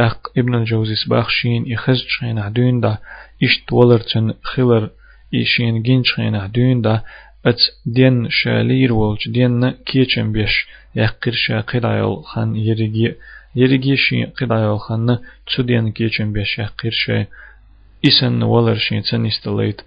اق 0.00 0.20
ابن 0.38 0.54
الجوزي 0.54 0.94
سباخ 0.94 1.30
شين 1.30 1.66
يخز 1.66 2.04
شين 2.08 2.38
عدون 2.38 2.80
دا 2.80 2.98
اشت 3.42 3.72
ولرتن 3.72 4.34
خلر 4.42 4.90
يشين 5.32 5.82
جين 5.82 6.02
شين 6.04 6.34
عدون 6.34 6.80
دا 6.80 7.02
ات 7.46 7.60
دين 7.86 8.30
شالير 8.30 8.92
ولج 8.92 9.28
دين 9.28 9.70
كيچن 9.70 10.32
بيش 10.32 10.66
يقر 10.96 11.32
شا 11.32 11.60
قرايل 11.60 12.24
خان 12.24 12.56
يريجي 12.56 13.14
يريجي 13.56 13.96
شي 13.96 14.24
قرايل 14.24 14.78
خان 14.78 15.18
تسدين 15.46 15.92
كيچن 15.92 16.32
بيش 16.32 16.58
يقر 16.58 16.90
شا 16.90 17.26
إسن 18.05 18.43
ولر 18.43 18.75
شين 18.75 19.03
تنستليت 19.03 19.81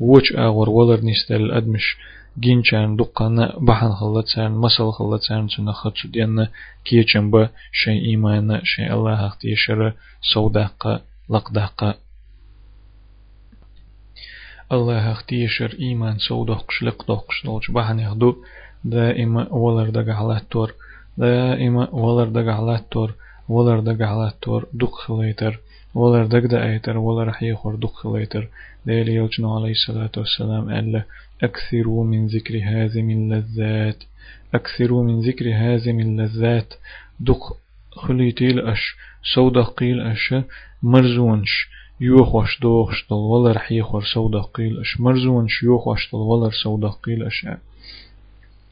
وش 0.00 0.32
أغور 0.32 0.70
ولر 0.70 1.00
نستل 1.04 1.50
أدمش 1.50 1.96
جينشان 2.40 2.96
دقنا 2.96 3.56
بحن 3.60 3.92
خلتسان 3.92 4.52
مسل 4.52 4.90
خلتسان 4.90 5.48
تنخت 5.48 6.06
دينا 6.06 6.48
كيچن 6.84 7.30
با 7.30 7.48
شيء 7.72 8.04
إيمان 8.04 8.60
شيء 8.64 8.94
الله 8.94 9.26
اختيشر 9.26 9.92
سوداق 10.32 11.02
لقداق 11.30 11.98
الله 14.72 15.12
اختيشر 15.12 15.76
إيمان 15.80 16.18
سوداقش 16.18 16.82
لقداقش 16.82 17.44
دولش 17.44 17.70
بحن 17.70 17.98
يخدو 18.00 18.36
دائما 18.84 19.52
ولر 19.52 19.90
دقع 19.90 20.38
تور 20.50 20.74
دائما 21.18 21.90
ولر 21.90 22.28
دقع 22.28 22.78
تور 22.90 23.14
ولر 23.48 23.80
دقع 23.80 24.30
تور 24.42 24.66
دق 24.72 24.94
خليتر 24.94 25.60
ولر 25.98 26.26
دقدا 26.26 26.58
ايتر 26.64 26.98
ولر 26.98 27.32
حيخور 27.32 27.74
دق 27.74 27.92
خليتر 27.92 28.48
ليلي 28.86 29.14
يلجنو 29.14 29.56
عليه 29.56 29.70
الصلاة 29.70 30.10
والسلام 30.16 30.70
قال 30.74 31.02
أكثروا 31.42 32.04
من 32.04 32.26
ذكر 32.26 32.54
هازم 32.64 33.10
اللذات 33.10 34.04
أكثروا 34.54 35.02
من 35.04 35.20
ذكر 35.20 35.46
هازم 35.54 36.00
اللذات 36.00 36.74
دق 37.20 37.56
خليتيل 37.90 38.60
أش 38.60 38.96
سودا 39.34 39.62
قيل 39.62 40.00
أش 40.00 40.34
مرزونش 40.82 41.68
يوخوش 42.00 42.60
دوخش 42.60 43.06
دل 43.10 43.16
ولر 43.16 43.58
حيخور 43.58 44.04
سودا 44.14 44.40
قيل 44.40 44.80
أش 44.80 45.00
مرزونش 45.00 45.62
يوخوش 45.62 46.12
دل 46.12 46.18
ولر 46.18 46.52
سودا 46.64 46.88
قيل 46.88 47.22
أش 47.22 47.46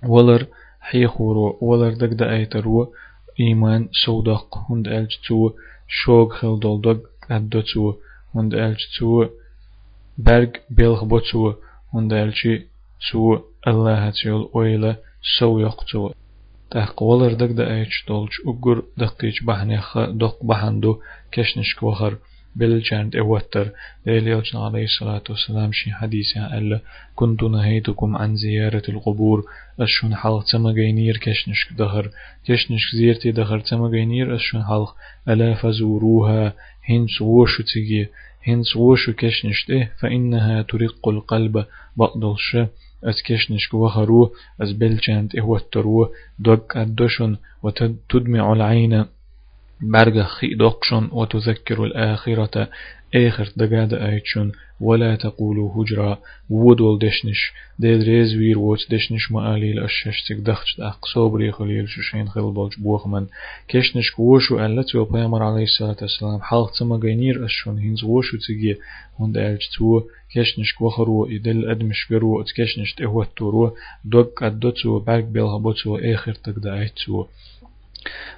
ولر 0.05 0.47
حيخورو 0.81 1.59
ولر 1.61 1.95
دقدا 1.95 2.33
ايتر 2.33 2.69
و 2.69 2.93
إيمان 3.41 3.89
سوداق 4.05 4.59
هند 4.71 4.89
ألجتو 4.89 5.51
شوق 5.89 6.33
خل 6.33 6.59
دولدog 7.29 7.33
أدو 7.33 7.61
تو 7.61 7.95
هند 8.35 8.55
ألجتو 8.55 9.27
برگ 10.19 10.57
بلغ 10.71 11.05
بوتو 11.05 11.55
هند 11.95 12.13
ألجي 12.13 12.67
تو 13.11 13.39
الله 13.69 14.11
تيول 14.11 14.49
أويلا 14.55 14.97
سو 15.39 15.59
يقتو 15.61 16.13
تحق 16.71 17.03
ولر 17.03 17.33
دق 17.33 17.53
دا 17.53 17.75
إيش 17.75 18.05
دولج 18.09 18.33
اگر 18.47 18.83
دقيج 18.97 19.45
بحنيخ 19.45 19.99
دق 19.99 20.45
بحندو 20.45 21.01
كشنش 21.33 21.75
كوخر 21.75 22.17
بلجاند 22.57 23.17
اوتر 23.17 23.71
ليليوجن 24.07 24.59
عليه 24.59 24.85
الصلاة 24.85 25.23
والسلام 25.31 25.73
شي 25.73 25.93
حديثة 25.93 26.59
ألا 26.59 26.81
كنت 27.15 27.43
نهيتكم 27.43 28.17
عن 28.17 28.37
زيارة 28.37 28.83
القبور 28.89 29.45
أشون 29.81 30.15
حلق 30.17 30.45
تمغينير 30.53 31.17
كشنشك 31.17 31.73
دهر 31.73 32.11
كشنشك 32.47 32.97
زيرتي 32.97 33.31
دهر 33.31 33.61
تمغينير 33.61 34.37
أشون 34.37 34.65
حلق 34.65 34.97
ألا 35.29 35.55
فزوروها 35.55 36.53
هنس 36.91 37.21
ووشو 37.21 37.63
تيجي 37.63 38.09
هنس 38.47 38.77
ووشو 38.77 39.13
كشنشته 39.13 39.89
فإنها 40.01 40.63
ترق 40.63 41.09
القلب 41.09 41.65
بقدلش 41.97 42.57
أز 43.05 43.23
كشنشك 43.27 43.75
وخرو 43.75 44.33
أز 44.63 44.73
بلجاند 44.73 45.37
إهوترو 45.37 46.13
دوك 46.39 46.77
أدوشن 46.77 47.37
وتدمع 47.63 48.53
العين. 48.53 49.05
برغ 49.81 50.23
خي 50.23 50.55
دقشن 50.55 51.09
وتذكر 51.13 51.85
الآخرة. 51.85 52.69
آخر 53.15 53.49
دقاد 53.57 53.95
آيتشن 53.95 54.53
ولا 54.81 55.17
تقولوا 55.17 55.71
هجرا 55.77 56.19
ودول 56.51 56.99
دشنش. 56.99 57.53
ديد 57.79 58.03
ريز 58.03 58.37
وير 58.37 58.59
ووت 58.59 58.79
دشنش 58.91 59.33
مآلي 59.33 59.73
الأشش 59.73 60.23
تك 60.29 60.37
دخش 60.37 60.81
أق 60.81 61.07
صوبري 61.07 61.53
خليل 61.53 61.89
شوشين 61.89 62.29
خل 62.29 62.41
بولج 62.41 62.73
بوخمن 62.79 63.27
كشنش 63.69 64.11
كوشو 64.11 64.67
ألتو 64.67 65.05
بيامر 65.05 65.43
عليه 65.43 65.65
الصلاة 65.65 65.97
والسلام. 66.03 66.41
حالق 66.41 66.71
تما 66.79 66.97
غينير 66.97 67.45
أشون. 67.45 67.79
هنز 67.79 68.05
وشو 68.05 68.37
تجي 68.37 68.79
هند 69.21 69.37
ألج 69.37 69.63
تو. 69.79 70.03
كشنش 70.35 70.73
كوخرو 70.73 71.27
إدل 71.27 71.71
أدمش 71.71 72.13
غرو 72.13 72.45
كشنش 72.57 72.95
تهوت 72.95 73.29
تورو 73.37 73.77
دوك 74.05 74.43
أدوتو 74.43 74.99
برق 74.99 75.25
بيلها 75.25 75.59
بوتو 75.59 75.97
آخر 75.97 76.33
تقدا 76.33 76.89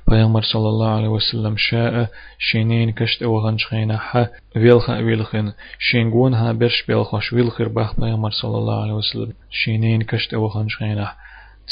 پیامبر 0.08 0.42
صلی 0.52 0.60
الله 0.60 0.88
علیه 0.88 1.08
وسلم 1.08 1.56
شاء 1.56 2.06
شینین 2.38 2.92
کشت 2.92 3.22
أو 3.22 3.40
غنش 3.40 3.66
خینا 3.66 3.96
ح 3.96 4.24
ویلخ 4.56 4.88
ویلخن 4.88 5.52
شینگون 5.78 6.34
ها 6.34 6.52
برش 6.52 6.82
بیلخوش 6.82 7.32
ویلخر 7.32 7.68
بخ 7.68 7.96
پیامبر 7.96 8.30
صلی 8.30 8.50
الله 8.50 8.82
علیه 8.82 8.94
وسلم 8.94 9.32
شینین 9.50 10.02
کشت 10.02 10.34
أو 10.34 10.48
غنش 10.48 10.76
خینا 10.76 11.08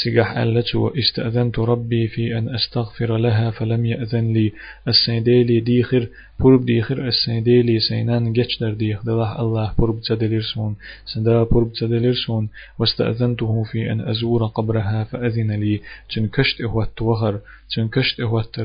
تجح 0.03 0.37
ألتو 0.37 0.87
استأذنت 0.87 1.59
ربي 1.59 2.07
في 2.07 2.37
أن 2.37 2.55
أستغفر 2.55 3.17
لها 3.17 3.51
فلم 3.51 3.85
يأذن 3.85 4.33
لي. 4.33 4.53
السيديلي 4.87 5.59
ديخر 5.59 6.07
برب 6.39 6.65
ديخر 6.65 7.07
السيديلي 7.07 7.79
سينان 7.79 8.33
جتشدر 8.33 8.73
ديخ 8.73 9.05
دلح 9.05 9.39
الله 9.39 9.73
برب 9.79 10.01
تدلرسون 10.01 10.75
سدا 11.05 11.43
برب 11.43 11.73
تدلرسون 11.73 12.49
واستأذنته 12.79 13.63
في 13.63 13.91
أن 13.91 14.01
أزور 14.01 14.45
قبرها 14.45 15.03
فأذن 15.03 15.51
لي. 15.51 15.81
تنكشت 16.15 16.61
إهوات 16.61 17.01
وغر. 17.01 17.39
تنكشت 17.75 18.19
إهوات 18.19 18.55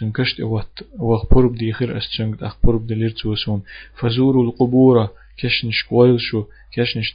تنكشت 0.00 0.40
إهوات 0.40 0.78
وغ 0.98 1.24
برب 1.30 1.54
ديخر 1.54 1.98
أستنكت 1.98 2.42
أخ 2.42 2.56
برب 2.64 2.86
دلرتوسون 2.86 3.62
فزوروا 4.00 4.44
القبور. 4.44 5.08
كشنش 5.36 5.84
شو 6.16 6.44
كشنش 6.72 7.14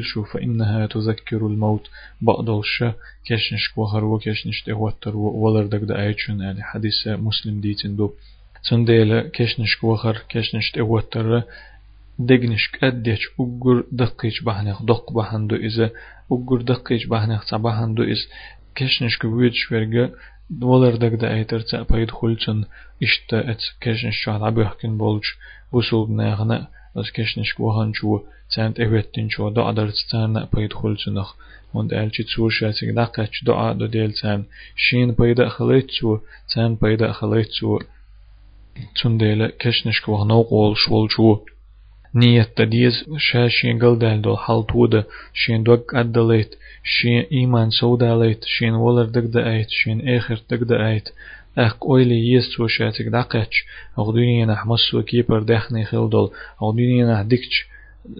شو 0.00 0.22
فإنها 0.22 0.86
تذكر 0.86 1.46
الموت 1.46 1.88
بقدلش 2.20 2.84
كشنش 3.24 3.68
كوهر 3.74 4.04
وكشنش 4.04 4.62
تهوتر 4.62 5.16
ولر 5.16 5.66
دك 5.66 5.80
دعيتشن 5.80 6.40
يعني 6.40 6.62
حديث 6.62 7.06
مسلم 7.06 7.60
ديتن 7.60 7.96
دو. 7.96 8.12
تنديل 8.70 9.20
كشنش 9.20 9.76
كوهر 9.76 10.22
كشنش 10.28 10.70
تهوتر 10.70 11.42
دقنش 12.18 12.70
قديش 12.82 13.28
أجر 13.40 13.84
دقيش 13.92 14.42
بحنخ 14.42 14.82
دق 14.82 15.12
بحندو 15.12 15.56
إذا 15.56 15.90
أجر 16.32 16.62
دقيش 16.62 17.06
بحنخ 17.06 17.42
صباحندو 17.46 18.02
إذ 18.02 18.20
كشنش 18.74 19.18
كويتش 19.18 19.72
ورقة 19.72 20.10
ولر 20.62 20.96
دك 20.96 21.12
دعيتر 21.12 21.60
تأبايد 21.60 22.10
خلتن 22.10 22.64
إشتا 23.02 23.50
أت 23.50 23.62
كشنش 23.80 24.16
شعر 24.24 24.44
عبيحكن 24.44 24.98
بولج 24.98 25.24
وصول 25.72 26.12
ناغنا 26.12 26.68
بس 26.96 27.10
كشنش 27.10 27.52
كوهن 27.52 27.92
شو 27.92 28.20
سانت 28.48 28.80
إهوتين 28.80 29.28
شو 29.30 29.48
دا 29.48 29.68
أدر 29.70 29.88
تستان 29.90 30.48
بيد 30.52 30.72
خلتنخ 30.72 31.34
und 31.74 31.92
elchi 31.92 32.22
zusha 32.24 32.72
sig 32.72 32.90
daqach 32.94 33.36
doa 33.46 33.74
do 33.78 33.86
del 33.94 34.12
san 34.20 34.40
shin 34.84 35.08
payda 35.18 35.46
khalit 35.54 35.88
su 35.96 36.10
san 36.52 36.70
payda 36.80 37.08
khalit 37.18 37.50
su 37.58 37.68
tundele 38.96 39.46
keshnish 39.60 40.00
ko 40.04 40.12
no 40.30 40.38
qol 40.50 40.72
shwol 40.82 41.06
chu 41.14 41.28
niyat 42.18 42.50
tadiz 42.56 42.94
sha 43.26 43.42
shin 43.56 43.76
galdal 43.82 44.18
do 44.26 44.32
haltuda 44.44 45.00
shin 45.40 45.60
dog 45.68 45.82
addalit 46.00 46.50
shin 46.94 47.20
iman 47.42 47.68
sodalit 47.78 48.42
shin 48.54 48.74
wolar 48.82 49.08
dagda 49.16 49.40
ait 49.54 49.70
shin 49.78 49.98
ekhir 50.16 50.38
dagda 50.50 50.76
ait 50.90 51.06
أخ 51.58 51.74
قويلي 51.74 52.32
يسو 52.32 52.66
شاتك 52.66 53.04
دقش 53.04 53.64
أغديني 53.98 54.44
نحمسو 54.44 55.02
كيبر 55.02 55.42
دخني 55.42 55.84
خلدل 55.84 56.28
أغديني 56.62 57.04
نحدكش 57.04 57.66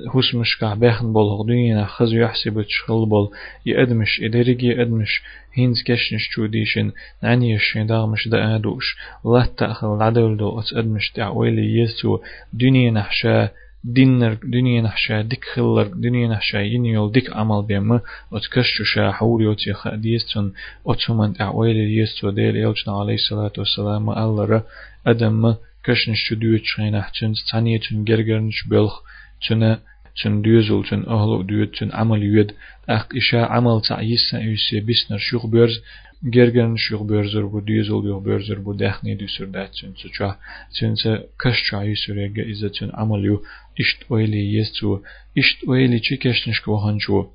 هوس 0.08 0.34
مش 0.34 0.58
كع 0.58 0.74
بيخن 0.74 1.12
بول 1.12 1.24
هغدوين 1.28 1.86
خز 1.86 2.14
يحسب 2.14 2.62
تشخل 2.62 3.06
بول 3.06 3.30
يأدمش 3.66 4.20
إدرجي 4.22 4.82
أدمش 4.82 5.22
هينز 5.54 5.82
كشنش 5.82 6.28
توديشن 6.34 6.92
نعني 7.22 7.54
الشين 7.54 7.86
داغ 7.86 8.06
مش 8.06 8.28
دا 8.28 8.56
آدوش 8.56 8.96
لا 9.24 9.48
تأخذ 9.56 9.86
العدل 9.88 10.36
دو 10.36 10.60
أتأدمش 10.60 11.10
تعويلي 11.10 11.78
يسو 11.80 12.18
دنيا 12.52 12.90
نحشا 12.90 13.48
دينر 13.84 14.34
دنيا 14.44 14.82
نحشا 14.82 15.22
ديك 15.22 15.44
خلر 15.44 15.86
دنيا 15.86 16.28
نحشا 16.28 16.56
ينيول 16.56 17.12
ديك 17.12 17.36
عمل 17.36 17.62
بيما 17.62 18.00
وتكشو 18.30 18.84
شا 18.84 19.12
حوري 19.12 19.46
وتي 19.46 19.72
خديستون 19.72 20.52
وتسمن 20.84 21.34
تعويلي 21.34 21.96
يسو 21.96 22.30
ديل 22.30 22.56
يلجنا 22.56 22.98
عليه 23.00 23.14
الصلاة 23.14 23.52
والسلام 23.58 24.10
الله 24.10 24.62
أدم 25.06 25.54
كشنش 25.84 26.28
تدويت 26.28 26.64
شغين 26.64 26.94
أحتن 26.94 27.34
تانيتن 27.50 28.04
جرجرنش 28.04 28.68
بلخ 28.68 29.02
تنا 29.48 29.80
تن 30.22 30.42
ديوزل 30.42 30.82
تن 30.90 31.04
أهل 31.08 31.46
ديوت 31.46 31.76
تن 31.78 31.90
عمل 31.92 32.22
يد 32.22 32.52
أخ 32.88 33.06
إشاء 33.16 33.52
عمل 33.52 33.82
تعيس 33.88 34.34
يسي 34.34 34.80
بسنر 34.80 35.18
شوخ 35.18 35.46
بيرز 35.46 35.82
جرجن 36.24 36.76
شوخ 36.76 37.02
بيرزر 37.02 37.46
بو 37.46 37.60
ديوزل 37.60 38.06
يوخ 38.06 38.22
بيرزر 38.22 38.58
بو 38.58 38.72
دخني 38.72 39.14
ديسر 39.14 39.44
دات 39.44 39.70
تن 39.74 39.94
تشا 39.94 40.36
تن 40.80 40.94
كش 41.40 41.70
تعيس 41.70 42.10
رجع 42.10 42.42
إذا 42.42 42.68
تن 42.68 42.90
عمل 42.94 43.24
يو 43.24 43.42
إشت 43.80 44.00
ويلي 44.10 44.54
يستو 44.54 45.00
إشت 45.38 45.68
ويلي 45.68 45.98
چي 46.00 46.16
كشنش 46.16 46.60
كوهن 46.60 46.98
شو 46.98 47.26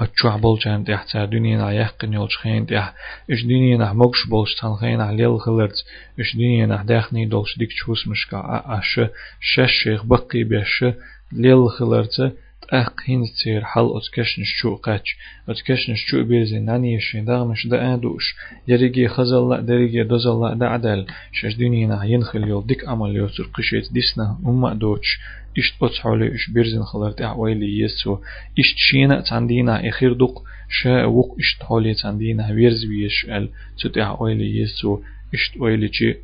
أتشوع 0.00 0.36
بولجان 0.36 0.84
تيح 0.84 1.02
تا 1.02 1.24
دنيا 1.24 1.58
نا 1.58 1.72
يحقن 1.72 2.12
يولش 2.12 2.36
خين 2.36 2.66
تيح 2.66 2.94
إش 3.30 3.42
دنيا 3.42 3.76
نا 3.76 3.92
موكش 3.92 4.26
بولش 4.26 4.54
تان 4.54 4.74
خين 4.74 5.00
عليل 5.00 5.40
خلرت. 5.40 5.84
إش 6.20 6.36
دنيا 6.36 6.66
نا 6.66 6.82
داخني 6.82 7.26
دولش 7.26 7.58
ديك 7.58 7.68
تشوس 7.68 8.08
مشكا 8.08 8.62
أش 8.66 9.00
شش 9.40 9.72
شيخ 9.84 10.04
بقي 10.04 10.44
بيش 10.44 10.84
ليل 11.32 11.68
خلرت 11.68 12.32
أخ 12.70 12.88
هين 13.06 13.24
تسير 13.24 13.64
حل 13.64 13.90
أتكشن 13.96 14.42
شو 14.44 14.74
قاتش 14.74 15.16
أتكشن 15.48 15.94
شو 15.94 16.24
بيرزي 16.24 16.58
ناني 16.58 16.94
يشين 16.94 17.24
داغمش 17.24 17.66
دا 17.66 17.94
أدوش 17.94 18.34
يريجي 18.68 19.08
خزل 19.08 19.66
دريجي 19.66 20.02
دوزل 20.02 20.58
دا 20.58 20.66
عدل 20.66 21.06
شش 21.32 21.56
دينينا 21.56 22.04
ينخل 22.04 22.48
يول 22.48 22.66
ديك 22.66 22.88
عمل 22.88 23.16
يوتر 23.16 23.50
قشيت 23.54 23.92
ديسنا 23.92 24.38
أما 24.46 24.74
دوش 24.74 25.18
إشت 25.58 25.82
أتحولي 25.82 26.34
إش 26.34 26.50
بيرزن 26.50 26.82
خلرت 26.82 27.22
أعويلي 27.22 27.80
يسو 27.80 28.18
إشت 28.58 28.76
شينا 28.76 29.20
تاندينا 29.20 29.88
إخير 29.88 30.12
دوق 30.12 30.42
شا 30.68 31.04
وق 31.04 31.36
إشت 31.38 31.62
حولي 31.62 31.94
تاندينا 31.94 32.50
ويرز 32.50 32.84
ويش 32.84 33.24
ال 33.24 33.48
تت 33.78 33.98
أعويلي 33.98 34.58
يسو 34.60 35.00
إشت 35.34 35.56
أويلي 35.56 35.88
چي 35.88 36.14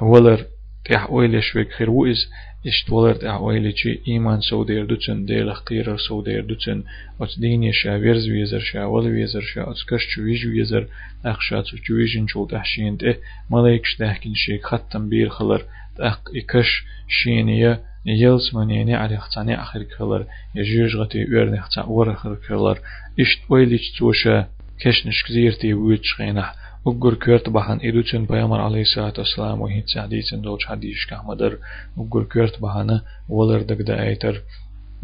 ولر 0.00 0.46
تح 0.88 1.06
أويلي 1.06 1.42
شويك 1.42 1.72
خير 1.72 1.90
وإز 1.90 2.30
إشت 2.66 2.90
ولرت 2.90 3.24
أعويلي 3.24 3.72
چي 3.72 4.00
إيمان 4.08 4.40
سو 4.40 4.64
دير 4.64 4.84
دوتن 4.84 5.24
ديل 5.24 5.54
خير 5.54 5.96
سو 5.96 6.22
دير 6.22 6.44
دوتن 6.44 6.84
أت 7.20 7.38
ديني 7.40 7.72
شا 7.72 7.96
ويرز 7.96 8.28
ويزر 8.28 8.60
شا 8.60 8.84
ول 8.84 9.06
ويزر 9.06 9.40
شا 9.40 9.62
أت 9.70 9.76
كش 9.88 10.06
چويج 10.14 10.46
ويزر 10.46 10.86
أخشا 11.24 11.62
چويجن 11.62 12.26
چو 12.26 12.46
تحشين 12.46 12.96
ده 12.96 13.16
ملايكش 13.50 13.96
تحكين 13.96 14.34
شيك 14.34 14.66
ختم 14.66 15.08
بير 15.08 15.28
خلر 15.28 15.64
تأق 15.96 16.30
إكش 16.36 16.84
شينية 17.08 17.80
يلس 18.06 18.54
منيني 18.54 18.94
على 18.94 19.16
خطاني 19.16 19.62
آخر 19.62 19.82
كلر 19.82 20.26
يجيج 20.54 20.96
غتي 20.96 21.24
ويرني 21.24 21.60
خطا 21.60 21.82
ور 21.84 22.12
آخر 22.12 22.38
كلر 22.48 22.78
إشت 23.20 23.40
ويليش 23.50 23.92
توشا 23.98 24.46
كشنش 24.80 25.22
كزيرتي 25.28 25.74
ويتش 25.74 26.20
غينح 26.20 26.54
Ugur 26.84 27.20
kyört 27.20 27.54
bahan 27.54 27.80
iduçin 27.80 28.26
payamer 28.26 28.58
aleyhissalatu 28.58 29.22
vesselam 29.22 29.62
uhinç 29.62 29.96
hadisin 29.96 30.44
doç 30.44 30.64
hadişkah 30.66 31.24
madar 31.24 31.52
ugur 31.96 32.28
kyört 32.30 32.62
bahana 32.62 33.02
volar 33.28 33.68
dagda 33.68 33.94
aytar 33.94 34.36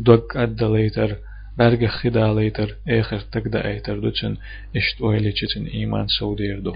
dog 0.06 0.36
adda 0.36 0.72
laytar 0.72 1.10
berge 1.58 1.86
khida 1.86 2.36
laytar 2.36 2.70
ekhir 2.86 3.20
tagda 3.32 3.58
aytar 3.60 4.02
duçin 4.02 4.38
işt 4.74 5.00
oyliçitin 5.00 5.66
iman 5.80 6.06
sawderdu. 6.18 6.74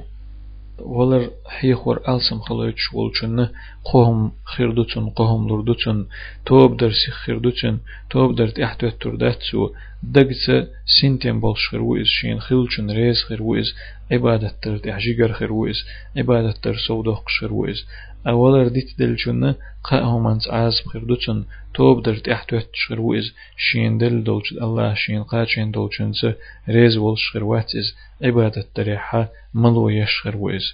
ولر 0.81 1.31
حيخور 1.47 2.01
ألسم 2.09 2.41
خلوش 2.41 2.95
ولچن 2.95 3.49
قوم 3.85 4.33
خيردوتن 4.45 5.09
قوم 5.11 5.49
لردوتن 5.49 6.07
توب 6.47 6.77
درسي 6.77 7.11
خيردوتن 7.11 7.79
توب 8.11 8.35
درت 8.35 8.61
احتوت 8.61 9.03
ترداتسو 9.03 9.71
دقت 10.03 10.69
سنتين 11.01 11.41
بولش 11.41 11.69
خير 11.71 11.83
ويز 11.83 12.07
شين 12.07 12.41
خيلچن 12.41 12.91
ريز 12.91 13.23
خير 13.29 13.43
ويز 13.43 13.75
عبادة 14.13 14.55
ترت 14.63 14.87
احجيگر 14.87 15.33
خير 15.33 15.53
ويز 15.53 15.77
عبادة 16.17 16.53
تر 16.63 16.77
سودوق 16.77 17.25
خير 17.41 17.53
ويز 17.53 17.87
أولر 18.29 18.69
ديت 18.69 18.91
دلچن 18.99 19.55
قاهم 19.85 20.27
انت 20.27 20.49
عاز 20.49 20.75
خيردوتن 20.89 21.45
توب 21.75 22.03
درت 22.03 22.29
احتوت 22.29 22.69
خير 22.89 23.01
ويز 23.01 23.27
شين 23.57 23.99
دل 23.99 24.25
دولچ 24.25 24.49
الله 24.65 24.95
شين 24.95 25.23
قاچين 25.23 25.71
دولچن 25.71 26.11
ريز 26.69 26.97
ولش 26.97 27.31
خير 27.33 27.45
واتز 27.45 27.87
عبادة 28.23 28.65
تريحة 28.75 29.29
ملو 29.55 29.89
يشخر 29.89 30.37
ويز 30.37 30.67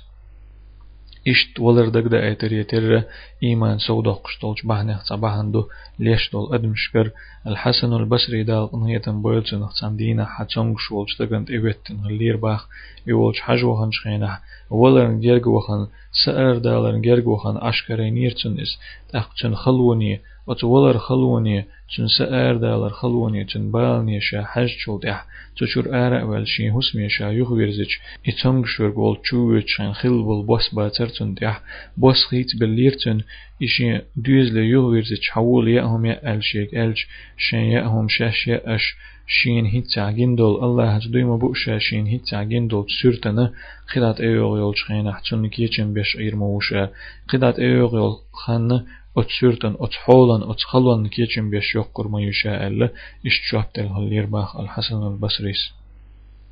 إشت 1.28 1.60
ولر 1.60 1.88
دق 1.88 2.06
دا 2.08 2.26
ايتر 2.26 2.52
يتر 2.52 3.02
إيمان 3.42 3.78
سودا 3.78 4.10
قشتولش 4.10 4.62
بحنه 4.62 5.00
صباحندو 5.04 5.68
ليش 5.98 6.30
دول 6.32 6.54
أدمشكر 6.54 7.10
الحسن 7.46 7.92
البصري 7.92 8.42
دا 8.42 8.68
نهيتن 8.74 9.22
بويلتن 9.22 9.58
نخصان 9.60 9.96
دينا 9.96 10.24
حتسونغ 10.24 10.76
شولش 10.78 11.22
دقنت 11.22 11.50
إيوتن 11.50 11.96
غلير 12.04 12.36
باخ. 12.36 12.68
يولش 13.06 13.40
حجو 13.40 13.74
هنش 13.74 14.00
خينح 14.00 14.40
ولرن 14.80 15.20
جرگ 15.20 15.46
وخن 15.46 15.86
سأر 16.24 16.58
دالرن 16.58 17.00
جرگ 17.02 17.26
وخن 17.28 17.56
أشكرين 17.56 18.16
يرتن 18.16 18.60
إس 18.60 18.78
تأخ 19.12 19.26
خلوني 19.54 20.20
وتولر 20.46 20.98
خلوني 20.98 21.64
تن 21.96 22.08
سأر 22.18 22.56
دالر 22.56 22.90
خلوني 22.90 23.44
تن 23.44 23.70
بالني 23.70 24.20
شا 24.20 24.44
حج 24.44 24.68
شول 24.68 25.00
دح 25.00 25.26
تشور 25.56 25.86
آرا 25.88 26.20
أول 26.20 26.48
شي 26.48 26.70
هسمي 26.70 27.08
شا 27.08 27.24
يغويرزج 27.24 27.92
إتنگ 28.28 28.64
شور 28.66 28.90
قول 28.90 29.16
چووچ 29.26 29.66
شان 29.66 29.92
خل 29.92 30.22
بول 30.22 30.46
بوس 30.46 30.74
باتر 30.74 31.08
تن 31.08 31.34
دح 31.34 31.60
بوس 31.96 32.26
خيت 32.26 32.46
بليرتن 32.60 33.20
إشي 33.62 33.98
دوز 34.16 34.52
لي 34.52 34.70
يغويرزج 34.70 35.22
حول 35.30 35.68
يأهم 35.68 36.06
يألشيك 36.06 36.74
ألج 36.74 36.98
شان 37.36 37.60
يأهم 37.60 38.08
شاش 38.08 38.48
يأش 38.48 38.96
شين 39.26 39.66
هيت 39.66 39.86
تعجندول 39.94 40.64
الله 40.64 40.96
هتدوي 40.96 41.24
مبوشا 41.24 41.78
شين 41.78 42.06
هيت 42.06 42.22
تعجندول 42.30 42.86
سورتنا 43.02 43.52
قدات 43.96 44.20
ايوغ 44.20 44.58
يول 44.58 44.78
شخينا 44.78 45.12
حتون 45.12 45.48
كيچن 45.48 45.92
بيش 45.92 46.16
اير 46.16 46.36
موشا 46.36 46.90
قدات 47.28 47.58
ايوغ 47.58 47.96
يول 47.96 48.16
خان 48.32 48.84
أتسورتن 49.16 49.76
أتحولن 49.80 50.42
أتخلون 50.50 51.08
كيچن 51.08 51.50
بيش 51.50 51.74
يقر 51.74 52.08
ما 52.08 52.20
يشاء 52.22 52.66
الله 52.66 52.90
اشتشواب 53.26 53.72
تل 53.72 54.26
باخ 54.26 54.56
الحسن 54.56 55.02
البصريس 55.06 55.72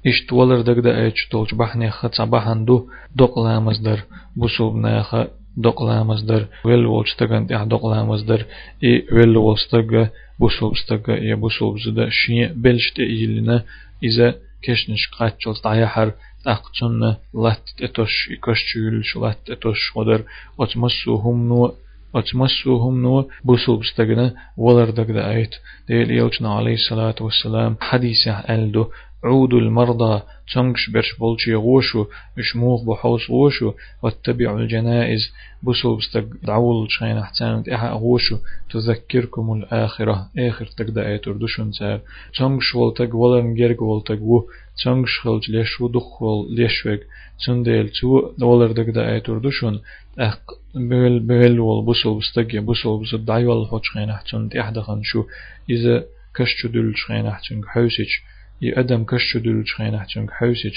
إشت 0.07 0.33
ولر 0.33 0.61
دقدا 0.61 1.05
إيش 1.05 1.29
تولج 1.31 1.55
بحني 1.55 1.91
خط 1.91 2.15
صباحن 2.15 2.65
دو 2.65 2.89
دوق 3.17 3.39
لامزدر 3.39 3.99
بوسوب 4.37 4.77
ناخا 4.77 5.29
دوق 5.57 5.83
لامزدر 5.83 6.47
ويل 6.65 6.87
ولج 6.87 7.09
تغن 7.19 7.47
تح 7.47 7.63
دوق 7.63 7.87
لامزدر 7.87 8.47
اي 8.85 9.07
ويل 9.13 9.37
ولستغ 9.37 10.07
استغ 10.41 11.11
يا 11.11 11.35
بوسوب 11.35 11.79
زدا 11.79 12.09
شي 12.11 12.47
بلشت 12.47 12.99
إيلنا 13.01 13.65
إذا 14.03 14.35
كشنش 14.63 15.09
قاتشل 15.09 15.55
طايحر 15.55 16.13
أقتن 16.47 17.17
لات 17.35 17.71
اتوش 17.83 18.29
إكوش 18.33 18.79
شلات 19.03 19.39
اتوش 19.51 19.97
ودر 19.97 20.25
أتمسوهم 20.61 21.49
نو 21.49 21.75
أتمسوهم 22.15 23.03
نو 23.03 23.29
بوسو 23.45 23.77
بستغنا 23.77 24.35
ولر 24.57 24.91
دغدا 24.91 25.31
آيت 25.31 25.55
ديل 25.89 26.11
يوچنا 26.11 26.55
عليه 26.55 26.75
الصلاة 26.75 27.15
والسلام 27.21 27.77
حديثة 27.81 28.33
ألدو 28.33 28.91
عود 29.25 29.55
المرضى 29.55 30.23
تنقش 30.55 30.91
برش 30.91 31.15
بولشي 31.19 31.55
غوشو 31.55 32.07
اشموخ 32.39 32.85
بحوص 32.85 33.31
غوشو 33.31 33.73
واتبعوا 34.03 34.59
الجنائز. 34.59 35.33
بسو 35.63 35.97
بستق 35.97 36.27
دعول 36.43 36.87
شين 36.91 37.19
احتان 37.19 37.65
إحا 37.75 37.91
غوشو. 37.93 38.37
تذكركم 38.71 39.53
الآخرة. 39.53 40.29
آخر 40.39 40.67
تقدأ 40.67 41.09
ايتر 41.09 41.33
دوشن 41.33 41.73
سار 41.73 42.01
تنقش 42.39 42.75
والتق 42.75 43.17
ولن 43.17 43.55
جرق 43.55 43.83
والتق 43.83 44.23
و 44.23 44.43
تنقش 44.85 45.21
خلج 45.21 45.51
ليش 45.51 45.81
ودخ 45.81 46.23
وال 46.23 46.55
ليشوك 46.55 47.01
تنديل 47.47 47.89
تو 47.89 48.31
ولر 48.43 48.73
دقدا 48.73 49.13
ايتر 49.13 49.39
دوشن 49.39 49.81
اق 50.19 50.43
بل 50.75 51.21
بل 51.21 51.61
وال 51.61 51.87
بسو 51.87 52.19
بستق 52.19 52.57
بسو 52.57 52.99
بس 52.99 53.15
دعي 53.15 53.47
والحوش 53.47 53.91
خين 53.91 54.11
احتان 54.11 54.51
إحدخن 54.61 55.03
شو. 55.03 55.25
إذا 55.71 56.05
كشتو 56.35 56.69
دل 56.69 56.93
شين 56.97 57.27
احتان 57.27 57.65
حوسيش 57.65 58.23
ي 58.63 58.81
أدم 58.81 59.05
كشو 59.05 59.39
دل 59.39 59.67
شخينح 59.67 60.07
چونك 60.07 60.31
حوسج 60.31 60.77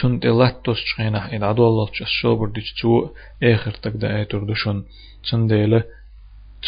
تون 0.00 0.18
دلاتوس 0.18 0.76
شخينح 0.76 1.24
إد 1.34 1.42
عدو 1.42 1.68
الله 1.68 1.86
تش 1.86 2.02
الشوبر 2.02 2.48
ديش 2.48 2.72
تو 2.72 3.08
آخر 3.42 3.70
تقدا 3.70 4.16
آيتور 4.16 4.44
دشون. 4.44 4.84
تون 5.30 5.46
ديلا 5.46 5.82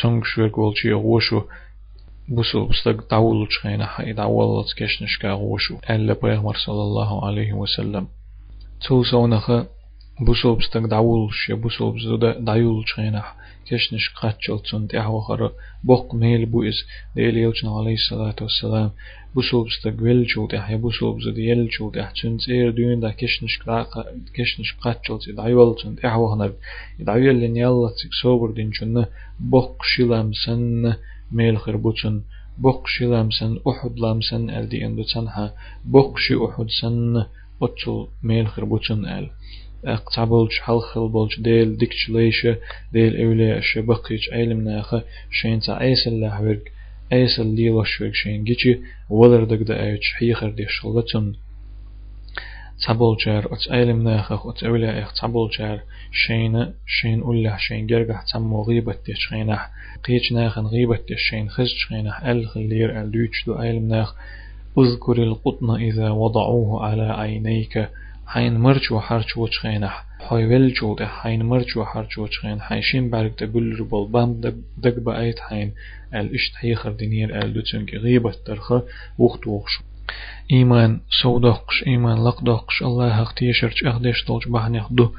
تونك 0.02 0.24
شوير 0.24 0.48
قولشي 0.48 0.92
غوشو. 0.92 1.42
بوسو 2.28 2.66
بستق 2.66 3.11
داول 3.11 3.46
شخينح 3.50 4.00
إد 4.00 4.20
عدو 4.20 4.42
الله 4.42 4.64
تكشنش 4.64 5.18
كا 5.18 5.32
غوشو. 5.32 5.78
ألا 5.90 6.12
بيغمر 6.12 6.56
صلى 6.56 6.82
الله 6.82 7.26
عليه 7.26 7.52
وسلم 7.52 8.08
تو 8.80 9.02
سونخ 9.02 9.50
بوسو 10.20 10.54
بستق 10.54 10.87
داول 10.87 11.28
شي 11.33 11.54
بوسو 11.54 11.90
بزودا 11.90 12.38
دايول 12.40 12.85
شخينح 12.88 13.37
كشنش 13.66 14.09
قاتشل 14.09 14.59
تون 14.59 14.88
تحو 14.88 15.20
خر 15.20 15.52
بوق 15.85 16.14
ميل 16.14 16.46
بوئس 16.46 16.78
ديلي 17.16 17.40
يوچنا 17.40 17.70
عليه 17.78 17.94
الصلاة 17.94 18.38
والسلام 18.40 18.90
بوسوب 19.35 19.66
استقبل 19.66 20.26
شو 20.28 20.46
تح 20.46 20.70
يبوسوب 20.70 21.20
زديل 21.20 21.68
شو 21.72 21.90
تح 21.90 22.11
تون 22.11 22.38
سير 22.38 22.70
دون 22.70 23.00
دا 23.00 23.11
كشنش 23.11 23.59
قاق 23.59 24.07
كشنش 24.35 24.74
قاتشل 24.83 25.18
تدعيول 25.18 25.74
تون 25.74 25.96
تحو 25.96 26.28
خنر 26.28 26.52
يدعيول 27.00 27.40
لن 27.40 27.57
يلا 27.57 27.90
تكسوبر 28.02 28.50
دين 28.50 28.72
شن 28.72 29.04
بوق 29.40 29.83
شلام 29.83 30.33
سن 30.33 30.94
ميل 31.33 31.59
خربوتن 31.59 32.22
بوق 32.59 32.87
شلام 32.87 33.31
سن 33.31 33.59
أحد 33.68 33.98
لام 33.98 34.20
سن 34.20 34.50
ألدي 34.50 34.87
أندو 34.87 35.02
تنها 35.02 35.54
بوق 35.85 36.18
شي 36.18 36.35
أحد 36.46 36.68
سن 36.81 37.24
أتل 37.62 38.07
ميل 38.22 38.48
خربوتن 38.48 39.07
أل 39.07 39.31
اقتعبولش 39.85 40.61
حلخل 40.61 41.09
بولش 41.09 41.41
ديل 41.41 41.77
ديكش 41.77 42.11
ليشة 42.11 42.57
ديل 42.93 43.23
اولي 43.23 43.59
الشبقيش 43.59 44.33
علم 44.33 44.61
ناخه 44.61 45.05
شين 45.31 45.61
تا 45.61 45.81
ايس 45.81 46.09
الله 46.09 46.43
ورق 46.43 46.62
ايس 47.12 47.41
اللي 47.41 47.71
وشوك 47.71 48.14
شين 48.14 48.45
جيشي 48.45 48.81
ولر 49.11 49.45
دق 49.45 49.62
دا 49.62 49.83
إيش 49.83 50.14
حيخر 50.19 50.51
دي 50.51 50.67
شلغتن 50.69 51.35
تعبولشار 52.87 53.53
ات 53.53 53.73
علم 53.73 54.03
ناخه 54.03 54.51
ات 54.51 54.64
اولي 54.64 55.03
اخ 55.03 55.21
تعبولشار 55.21 55.81
شين 56.12 56.73
شين 56.87 57.21
أوله 57.21 57.57
شين 57.57 57.87
جرجح 57.87 58.23
تمو 58.33 58.62
غيبة 58.62 58.99
شينح 59.14 59.71
قيش 60.05 60.33
ناخن 60.33 60.67
غيبة 60.67 61.07
شين 61.17 61.51
خز 61.51 61.69
شينح 61.88 62.25
ال 62.25 62.49
خلير 62.49 63.05
دوش 63.05 63.45
دو 63.47 63.55
علم 63.55 63.88
ناخ 63.88 64.14
اذكر 64.79 65.23
القطن 65.23 65.71
إذا 65.71 66.11
وضعوه 66.11 66.85
على 66.85 67.03
عينيك. 67.03 67.88
حين 68.33 68.59
مرج 68.61 68.93
وحرج 68.93 69.38
وشخينح 69.38 70.05
حي 70.29 70.45
ولجود 70.47 71.03
حين 71.03 71.43
مرج 71.43 71.79
وحرج 71.79 72.19
وشخين 72.19 72.61
حيشين 72.61 73.11
بارك 73.11 73.35
تقول 73.35 73.81
ربول 73.81 74.09
بام 74.09 74.41
دق 74.79 74.99
بأيت 74.99 75.38
حين 75.41 75.75
الاشت 76.14 76.53
هيخر 76.59 76.93
دينير 76.93 77.45
الدوتنك 77.45 77.95
غيبة 77.95 78.35
ترخى 78.47 78.83
وقت 79.19 79.47
وقش 79.47 79.81
إيمان 80.53 81.01
سودقش 81.23 81.85
إيمان 81.87 82.25
لقدقش 82.25 82.83
الله 82.83 83.17
حق 83.17 83.35
تيشرج 83.35 83.87
أخدش 83.87 84.25
دولج 84.29 84.49
بحنيخ 84.49 84.93
دو 84.93 85.12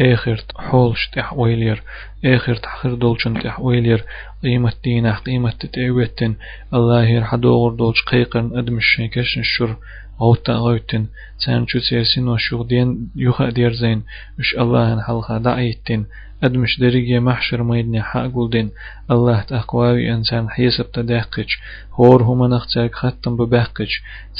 آخر 0.00 0.44
حولش 0.58 1.08
تحويلير 1.12 1.82
آخر 2.24 2.54
تحخر 2.54 2.94
دولشن 2.94 3.42
تحويلير 3.42 4.04
قيمة 4.42 4.72
دينه 4.84 5.14
قيمة 5.14 5.50
تتعويتن 5.50 6.34
الله 6.74 7.04
يرحدوغر 7.04 7.74
دولش 7.74 8.02
قيقرن 8.02 8.58
أدمش 8.58 8.84
شيكشن 8.96 9.40
الشر 9.40 9.76
غوتا 10.20 10.52
غوتن 10.52 11.06
سان 11.38 11.66
شو 11.66 11.78
سيرسين 11.78 12.28
وشوغ 12.28 12.62
دين 12.62 13.10
يوخا 13.16 13.50
دير 13.50 13.72
زين 13.72 14.02
وش 14.38 14.54
الله 14.58 14.92
ان 14.92 15.00
حلقا 15.02 15.38
دعيتن 15.38 16.04
أدمش 16.44 16.80
دريجي 16.80 17.20
محشر 17.20 17.62
ميدني 17.62 18.02
حاقول 18.02 18.50
دين 18.50 18.70
الله 19.10 19.40
تأقواوي 19.40 20.12
إنسان 20.12 20.50
حيسب 20.50 20.92
تداقج 20.92 21.48
هور 21.92 22.22
هما 22.22 22.48
نختاك 22.48 22.94
ختم 22.94 23.36
بباقج 23.36 23.88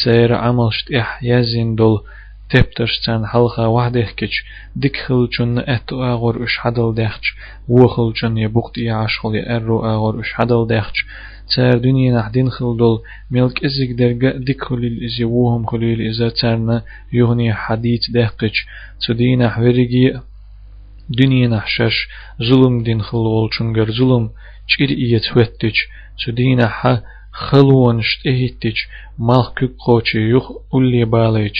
سير 0.05 0.35
عملشت 0.35 0.93
إح 0.93 1.23
يزين 1.23 1.75
دول 1.75 2.03
تبتش 2.51 3.01
تان 3.07 3.27
حلقة 3.27 3.69
واحدة 3.69 4.01
كج 4.17 4.33
ديك 4.77 4.97
خل 4.97 5.29
جن 5.39 5.59
أتو 5.59 6.05
أغور 6.05 6.45
إش 6.45 6.59
حدل 6.59 6.95
دخج 6.95 7.25
وخل 7.69 8.13
جن 8.23 8.39
يبقت 8.39 8.79
يعشخل 8.79 9.35
يأرو 9.35 9.85
أغور 9.85 10.21
إش 10.21 10.33
حدل 10.33 10.67
دخج 10.71 10.97
تار 11.57 11.79
دنيا 11.79 12.19
نحدين 12.19 12.51
خل 12.51 12.77
دول 12.77 13.03
ملك 13.31 13.65
إزيك 13.65 13.91
درجة 13.91 14.37
ديك 14.37 14.65
خليل 14.65 15.05
إزي 15.05 15.25
وهم 15.25 15.67
خليل 15.67 16.09
إزا 16.09 16.29
تارنا 16.29 16.83
يغني 17.13 17.55
حديث 17.55 18.11
دهقج 18.11 18.55
تدين 19.09 19.49
حوريجي 19.49 20.21
دنيا 21.11 21.49
نحشش 21.49 22.09
ظلم 22.43 22.83
دين 22.83 23.03
خلول 23.03 23.51
چونگر 23.51 23.91
ظلم 23.91 24.31
چير 24.69 24.91
إيه 24.91 25.19
توتج 25.19 25.77
تدين 26.27 26.67
ح 26.67 27.01
خلوان 27.33 28.03
شتهتج 28.03 28.77
مالك 29.19 29.71
قوچي 29.79 30.31
يخ 30.31 30.53
أولي 30.75 31.05
باليج 31.05 31.57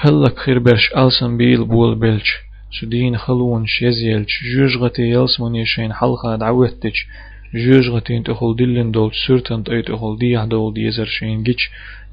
هلك 0.00 0.38
خير 0.38 0.58
برش 0.58 0.90
ألسن 0.96 1.36
بيل 1.36 1.64
بول 1.64 1.94
بلش 1.94 2.34
سدين 2.80 3.18
خلون 3.18 3.66
شيزيلش 3.66 4.44
جوجغتي 4.54 5.02
يلسمن 5.02 5.54
يشين 5.54 5.92
حلقة 5.92 6.36
دعوتج 6.36 6.94
جوجغتين 7.54 8.22
تخل 8.22 8.56
دلن 8.56 8.90
دول 8.90 9.10
سرتن 9.26 9.64
تأي 9.64 9.82
تخل 9.82 10.18
ديح 10.18 10.44
دول 10.44 10.74
ديزر 10.74 11.04
شين 11.06 11.42
جيش 11.42 11.70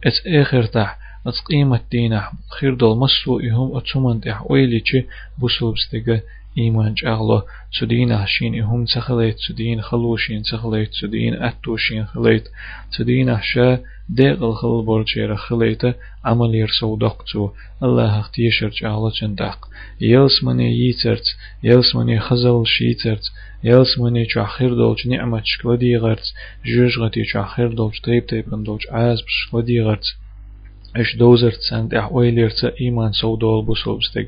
اس 0.07 0.27
اخر 0.27 0.63
تح 0.65 0.97
اس 1.27 1.39
قيمة 1.41 1.79
دينح 1.91 2.31
خير 2.59 2.73
دول 2.73 2.97
مسو 2.97 3.39
إهم 3.39 3.77
أتسومن 3.77 4.21
تح 4.21 4.51
ويليش 4.51 4.97
بسوبستيغ 5.43 6.19
إيمان 6.57 6.93
جاغلو 6.93 7.41
سدين 7.79 8.11
هشين 8.11 8.61
إهم 8.61 8.85
تخليت 8.85 9.37
سدين 9.47 9.81
خلوشين 9.81 10.41
تخليت 10.43 10.93
سدين 10.93 11.33
أتوشين 11.43 12.05
خليت 12.05 12.47
سدين 12.91 13.29
هشا 13.29 13.79
ديغ 14.09 14.45
الخل 14.49 14.85
برجير 14.85 15.35
خليت 15.35 15.81
عمل 16.25 16.55
يرسو 16.55 16.97
دقتو 16.97 17.49
الله 17.83 18.19
اختيشر 18.19 18.69
جاغلو 18.69 19.09
چندق 19.09 19.59
يلس 20.01 20.43
مني 20.43 20.89
يترت 20.89 21.25
يلس 21.63 21.95
مني 21.95 22.19
خزل 22.19 22.63
شيترت 22.65 23.25
يلس 23.63 23.99
مني 23.99 24.23
جاخير 24.35 24.73
دولج 24.73 25.07
نعمة 25.07 25.41
شكودي 25.43 25.97
غرت 25.97 26.33
جوج 26.65 26.99
غتي 26.99 27.21
جاخير 27.21 27.73
دولج 27.73 27.99
تيب 28.03 28.25
تيب 28.27 28.63
دولج 28.63 28.81
عاز 28.89 29.21
بشكودي 29.21 29.81
غرت. 29.81 30.05
إش 30.95 31.15
دوزر 31.15 31.51
تسانت 31.51 31.93
اح 31.93 32.13
ويليرتا 32.13 32.71
إيمان 32.81 33.11
سودول 33.11 33.65
بوسوبستك 33.65 34.27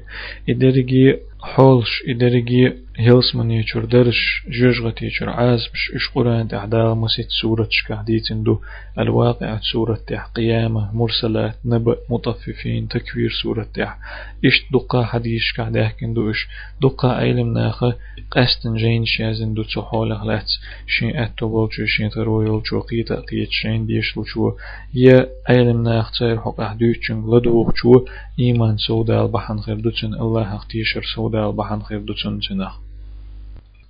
ادرجي 0.49 1.15
حولش 1.53 2.03
إدرجي 2.07 2.73
هيلس 2.97 3.35
من 3.35 3.51
يشور 3.51 3.85
درش 3.85 4.43
جوجغة 4.49 4.95
يشور 5.01 5.29
عاز 5.29 5.67
بش 5.73 5.91
إش 5.95 6.09
قرآن 6.15 6.47
تحدا 6.47 6.93
مسيت 6.93 7.27
سورة 7.41 7.67
شكاhdيت 7.71 8.33
دو 8.33 8.59
الواقع 8.99 9.59
سورة 9.71 9.99
تح 10.07 10.25
قيامة 10.25 10.95
مرسلات 10.95 11.55
نبأ 11.65 11.95
مطففين 12.09 12.87
تكوير 12.87 13.31
سورة 13.43 13.67
تح 13.73 13.97
إش 14.45 14.65
دقا 14.73 15.03
حديث 15.03 15.41
شكاhdاه 15.41 15.89
كندو 15.99 16.31
إش 16.31 16.47
دقا 16.81 17.19
أيلم 17.19 17.53
ناخا 17.53 17.93
قاستن 18.31 18.75
جين 18.75 19.05
شازن 19.05 19.53
دو 19.53 19.63
تحول 19.63 20.13
غلات 20.13 20.49
شين 20.87 21.17
أتو 21.17 21.47
بولشو 21.49 21.85
شين 21.85 22.09
ترويل 22.09 22.61
شو 22.65 22.79
قيتا 22.79 23.15
قيت 23.15 23.49
شين 23.51 23.85
بيشلو 23.85 24.23
شو 24.23 24.51
يا 24.93 25.27
أيلم 25.49 25.83
ناخ 25.83 26.19
تاير 26.19 26.37
حق 26.39 26.61
أحدوشن 26.61 27.17
لدوغ 27.31 27.71
شو 27.75 28.05
إيمان 28.39 28.77
سودال 28.77 29.27
بحن 29.27 29.59
خير 29.59 29.79
دوتن 29.79 30.13
الله 30.13 30.43
حق 30.43 30.67
تيشر 30.67 31.03
سودال 31.15 31.51
بحن 31.51 31.79
خير 31.81 31.99
دوتن 31.99 32.39
جناخ 32.39 32.79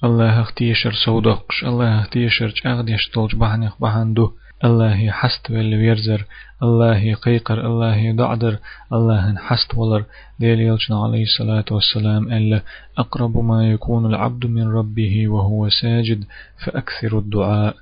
الله 0.03 0.41
اختيشر 0.41 0.93
سودقش 1.05 1.63
الله 1.63 1.99
اختيشر 1.99 2.53
اغديش 2.65 3.09
طولج 3.13 3.35
بحنيخ 3.35 3.81
بحندو 3.81 4.31
الله 4.63 5.11
حست 5.11 5.51
والويرزر 5.51 6.25
الله 6.63 7.13
قيقر 7.13 7.65
الله 7.65 8.11
دعدر 8.11 8.57
الله 8.93 9.35
حست 9.37 9.75
ولر. 9.75 10.03
ديل 10.39 10.59
يلجنا 10.59 11.03
عليه 11.03 11.23
الصلاة 11.23 11.65
والسلام 11.71 12.33
ألا 12.33 12.61
أقرب 12.97 13.37
ما 13.37 13.69
يكون 13.71 14.05
العبد 14.05 14.45
من 14.45 14.67
ربه 14.67 15.27
وهو 15.27 15.69
ساجد 15.69 16.23
فأكثر 16.65 17.17
الدعاء. 17.17 17.75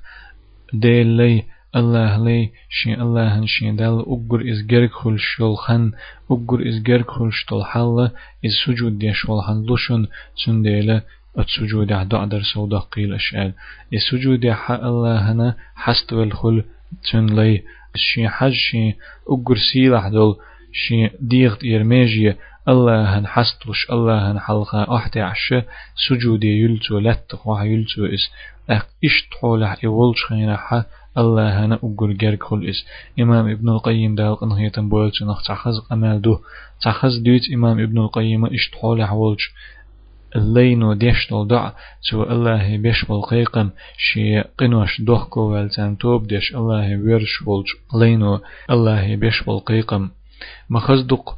ديل 0.73 1.07
لي 1.07 1.43
الله 1.75 2.17
لي 2.25 2.51
شي 2.69 2.93
الله 2.93 3.45
شي 3.45 3.71
دال 3.71 3.99
أقر 3.99 4.41
إز 4.51 4.61
جرك 4.71 4.91
خل 4.91 5.19
شلخن 5.19 5.91
أقر 6.31 6.59
إز 6.69 6.77
جرك 6.87 7.11
خل 7.11 7.31
شتل 7.31 7.63
حالة 7.63 8.11
إز 8.45 8.53
سجود 8.65 8.99
دي 8.99 9.13
شلخن 9.13 9.65
لشن 9.69 10.07
سنديلة 10.45 11.01
السجود 11.39 11.91
عدو 11.91 12.25
در 12.25 12.41
سودا 12.53 12.79
قيل 12.79 13.13
أشعال 13.13 13.53
السجود 13.93 14.47
حق 14.49 14.83
الله 14.83 15.31
هنا 15.31 15.55
حست 15.75 16.13
والخل 16.13 16.63
تن 17.11 17.25
لي 17.25 17.63
شي 17.95 18.27
حج 18.29 18.53
شي 18.53 18.95
أقر 19.27 19.57
سيلح 19.57 20.07
دول 20.07 20.35
شي 20.71 21.09
ديغت 21.19 21.65
إرميجي 21.65 22.35
الله 22.67 23.17
هن 23.17 23.27
حستوش 23.27 23.91
الله 23.91 24.31
هن 24.31 24.39
حلقة 24.39 24.95
أحتي 24.95 25.21
عشة 25.21 25.63
سجودي 26.07 26.61
يلتو 26.61 26.99
لتق 26.99 27.47
وح 27.47 27.61
يلتو 27.61 28.05
إس 28.05 28.29
أق 28.69 28.87
إشت 29.03 29.33
حولح 29.41 29.77
إولش 29.85 30.25
خينا 30.29 30.57
حا 31.15 31.21
الله 31.21 31.65
هنا 31.65 31.75
أقر 31.75 32.11
جرك 32.11 32.43
خل 32.43 32.69
إس 32.69 32.85
إمام 33.19 33.47
ابن 33.49 33.69
القيم 33.69 34.15
دالق 34.15 34.43
نهيتن 34.43 34.89
بولش 34.89 35.23
نخ 35.23 35.43
تحخز 35.43 35.81
أمال 35.91 36.21
دو 36.21 36.39
تحخز 36.81 37.17
ديت 37.17 37.41
إمام 37.53 37.79
ابن 37.79 37.97
القيم 37.97 38.45
إشت 38.45 38.75
حولح 38.75 39.13
ولش 39.13 39.53
اللينو 40.35 40.93
ديشتل 40.93 41.47
دع 41.47 41.71
سو 42.01 42.23
الله 42.23 42.77
بيش 42.77 43.05
بالقيقم 43.05 43.69
شي 43.97 44.41
قنوش 44.41 45.01
دوخكو 45.01 45.41
والتان 45.41 45.97
توب 45.97 46.27
ديش 46.27 46.55
الله 46.55 46.95
بيرش 46.95 47.43
بولج 47.43 47.67
لينو 47.95 48.39
الله 48.69 49.15
بيش 49.15 49.43
بالقيقم 49.43 50.09
مخزدق 50.69 51.37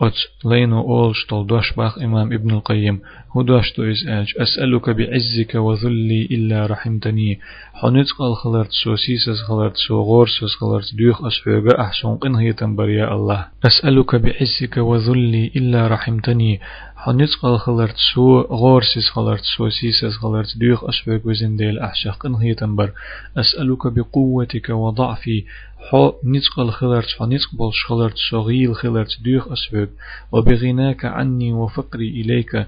أت 0.00 0.12
لينو 0.44 0.80
أول 0.80 1.16
شتل 1.16 1.46
دوش 1.46 1.72
باخ 1.72 1.98
إمام 1.98 2.32
ابن 2.32 2.50
القيم 2.50 3.00
هو 3.36 3.42
دوش 3.42 3.72
تو 3.72 3.82
إز 3.82 4.08
أج 4.08 4.34
أسألك 4.38 4.90
بعزك 4.90 5.54
وذلي 5.54 6.28
إلا 6.30 6.66
رحمتني 6.66 7.40
حنيت 7.74 8.06
قال 8.18 8.36
خلرت 8.36 8.70
سوسيسس 8.70 9.42
خلرت 9.48 9.76
سو 9.76 10.02
غورسس 10.02 10.54
خلرت 10.60 10.94
ديوخ 10.94 11.24
أسفوغا 11.24 11.80
أحسن 11.80 12.16
قنهي 12.16 12.52
تنبريا 12.52 13.14
الله 13.14 13.46
أسألك 13.66 14.14
بعزك 14.16 14.76
وذلي 14.76 15.52
إلا 15.56 15.88
رحمتني 15.88 16.60
حنيت 16.96 17.34
قال 17.42 17.58
خلرت 17.58 17.96
سو 18.14 18.40
غورسس 18.40 19.08
خلرت 19.10 19.42
سوسيسس 19.56 20.16
خلرت 20.16 20.58
ديوخ 20.58 20.84
أسفوغ 20.84 21.18
وزن 21.24 21.56
ديل 21.56 21.78
أحشق 21.78 22.16
قنهي 22.18 22.54
تنبر 22.54 22.92
أسألك 23.36 23.86
بقوتك 23.86 24.70
وضعفي 24.70 25.44
حو 25.90 26.12
نتقل 26.24 26.70
خلرت 26.70 27.10
فنتقبل 27.18 27.70
شخلرت 27.72 28.14
صغيل 28.30 28.74
خلرت 28.74 29.20
ديوخ 29.22 29.52
أسفوغ 29.52 29.86
وبغناك 30.32 31.04
عني 31.04 31.52
وفقري 31.52 32.08
إليك 32.08 32.66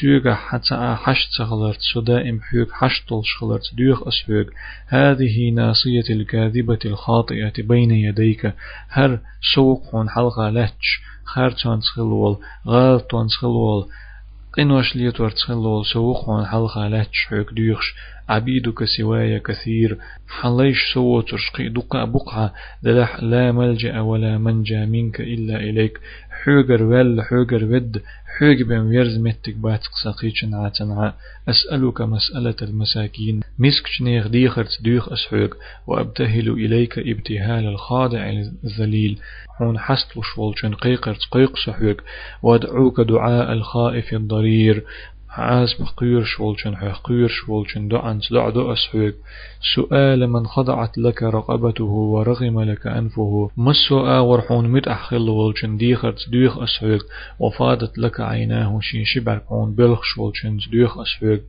سوغا 0.00 0.34
حتى 0.34 0.96
حشت 0.98 1.42
خلرت 1.42 1.78
سدائم 1.94 2.40
حيوك 2.40 2.72
حشتل 2.72 3.20
شخلرت 3.24 3.74
ديوخ 3.74 4.08
أسفوغ 4.08 4.44
هذه 4.86 5.50
ناصية 5.50 6.04
الكاذبة 6.10 6.78
الخاطئة 6.84 7.52
بين 7.58 7.90
يديك 7.90 8.54
هر 8.88 9.18
سوق 9.54 10.06
حلقة 10.08 10.50
لتش 10.50 11.00
خار 11.24 11.50
تونسخلول 11.50 12.36
غال 12.66 13.06
تونسخلول 13.06 13.86
قنوش 14.56 14.96
ليتور 14.96 15.30
تخلول 15.30 15.86
سوق 15.86 16.44
حلقة 16.44 16.88
لتش 16.88 17.26
حيوك 17.28 17.52
ديوخش 17.52 17.94
عبيدك 18.28 18.84
سواي 18.84 19.40
كثير. 19.40 19.98
حليش 20.28 20.92
سوى 20.94 21.22
ترشقي 21.22 21.68
دقا 21.68 22.04
بقعة. 22.04 22.54
دلح 22.82 23.22
لا 23.22 23.52
ملجأ 23.52 24.00
ولا 24.00 24.38
منجأ 24.38 24.84
منك 24.86 25.20
إلا 25.20 25.56
إليك. 25.56 26.00
حوغر 26.44 26.82
ول 26.82 27.22
حوغر 27.22 27.64
ود. 27.64 28.02
حوغ 28.38 28.62
بن 28.68 28.78
ويرز 28.78 29.18
متك 29.18 29.54
باتق 29.54 29.90
ساقيشن 30.04 30.54
عاتنع 30.54 31.14
أسألك 31.48 32.00
مسألة 32.00 32.54
المساكين. 32.62 33.40
مسك 33.58 33.86
شنيخ 33.86 34.28
ديخرت 34.28 34.82
ديخ 34.82 35.12
أسحوغ 35.12 35.48
وأبتهل 35.86 36.48
إليك 36.48 36.98
ابتهال 36.98 37.66
الخاضع 37.66 38.30
الذليل. 38.64 39.18
حون 39.58 39.78
حست 39.78 40.16
وشولشن 40.16 40.74
قيقرت 40.74 41.20
قيق 41.30 41.56
سحوغ 41.56 41.94
وادعوك 42.42 43.00
دعاء 43.00 43.52
الخائف 43.52 44.14
الضرير. 44.14 44.84
عاز 45.36 45.74
بقير 45.74 46.24
شولشن 46.24 46.76
حقير 46.76 47.28
شولشن 47.28 47.88
دعن 47.88 48.20
دع 48.30 48.48
دو 48.48 48.72
أسحوك. 48.72 49.14
سؤال 49.74 50.26
من 50.26 50.46
خضعت 50.46 50.98
لك 50.98 51.22
رقبته 51.22 51.84
ورغم 51.84 52.60
لك 52.60 52.86
أنفه. 52.86 53.50
مسوا 53.56 54.18
ورحون 54.18 54.68
مت 54.68 54.88
أحخل 54.88 55.28
ولشن 55.28 55.76
ديخرت 55.76 56.30
ديخ 56.30 56.58
أسحوك. 56.58 57.00
وفادت 57.38 57.98
لك 57.98 58.20
عيناه 58.20 58.80
شين 58.80 59.04
شبع 59.04 59.38
قون 59.38 59.74
بلخ 59.74 60.02
شولشن 60.02 60.58
ديخ 60.70 60.98
أسحوك. 60.98 61.40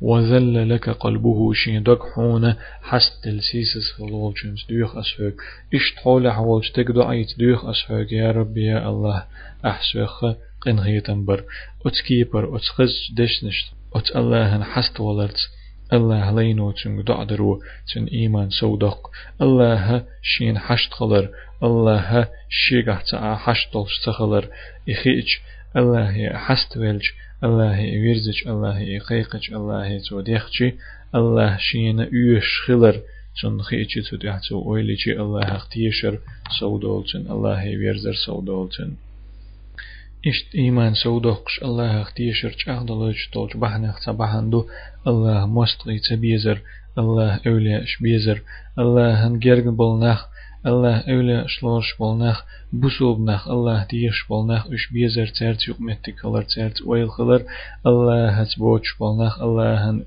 وذل 0.00 0.68
لك 0.68 0.90
قلبه 0.90 1.52
شين 1.52 1.82
دق 1.82 2.02
حونة 2.14 2.56
حست 2.82 3.24
تلسيسس 3.24 3.92
خلولشنز 3.92 4.66
ديخ 4.68 4.96
أسفك 4.96 5.34
إشت 5.74 5.96
حول 5.96 6.30
حولش 6.30 6.70
تقدو 6.70 7.02
عيت 7.02 7.38
ديخ 7.38 7.64
أسفك 7.64 8.12
يا 8.12 8.30
رب 8.30 8.56
يا 8.56 8.88
الله. 8.88 9.24
أحسوخ. 9.64 10.24
قن 10.60 10.78
هيتنبر 10.78 11.44
أتكيبر 11.86 12.56
أتخز 12.56 12.94
دشنشت 13.12 13.66
أت 13.94 14.16
الله 14.16 14.64
حست 14.64 15.00
ولرت 15.00 15.40
الله 15.92 16.30
لينو 16.30 16.70
تن 16.70 17.04
دعدرو 17.04 17.60
تن 17.94 18.04
إيمان 18.04 18.50
سودق 18.50 19.10
الله 19.42 20.04
شين 20.22 20.58
حشت 20.58 20.92
خلر 20.92 21.30
الله 21.62 22.28
شيغح 22.48 23.02
تا 23.02 23.34
حشتلش 23.34 23.98
تخلر 24.04 24.48
إخيج 24.88 25.28
الله 25.76 26.28
حست 26.34 26.76
ولج 26.76 27.06
الله 27.44 27.78
ويرزج 27.80 28.48
الله 28.48 28.78
يقيقج 28.80 29.54
الله 29.54 29.98
توديخجي 29.98 30.74
الله 31.14 31.56
شين 31.56 32.08
يوش 32.12 32.60
خلر 32.66 33.00
تن 33.42 33.62
خيجي 33.62 34.02
توديحتو 34.10 34.62
ويلجي 34.68 35.12
الله 35.12 35.56
اختيشر 35.56 36.18
سودولتن 36.60 37.20
الله 37.30 37.64
ويرزر 37.78 38.14
سودولتن 38.26 38.96
إشت 40.26 40.54
إيمان 40.54 40.94
سودوقش 40.94 41.62
الله 41.62 42.00
اختيشر 42.02 42.50
چاهدلوش 42.50 43.28
تولج 43.32 43.56
بحنخ 43.56 44.04
تبحندو 44.04 44.66
الله 45.06 45.46
مستغي 45.46 45.98
تبيزر 45.98 46.58
الله 46.98 47.40
أولياش 47.46 47.96
بيزر 48.02 48.42
الله 48.78 49.26
هنجرگ 49.26 49.64
بلنخ 49.68 50.26
الله 50.66 50.96
أولى 50.98 51.44
شلوش 51.48 51.94
بولناخ 51.98 52.44
بوسوبناخ 52.72 53.48
الله 53.48 53.86
ديش 53.90 54.24
بولناخ 54.28 54.66
إش 54.66 54.92
بيزر 54.92 55.26
ترت 55.26 55.68
يقمتك 55.68 56.18
خلر 56.18 56.42
ترت 56.42 56.82
ويل 56.86 57.10
خلر 57.10 57.42
الله 57.86 58.28
هتبوش 58.28 58.98
بولناخ 58.98 59.42
الله 59.42 59.90
هن 59.90 60.04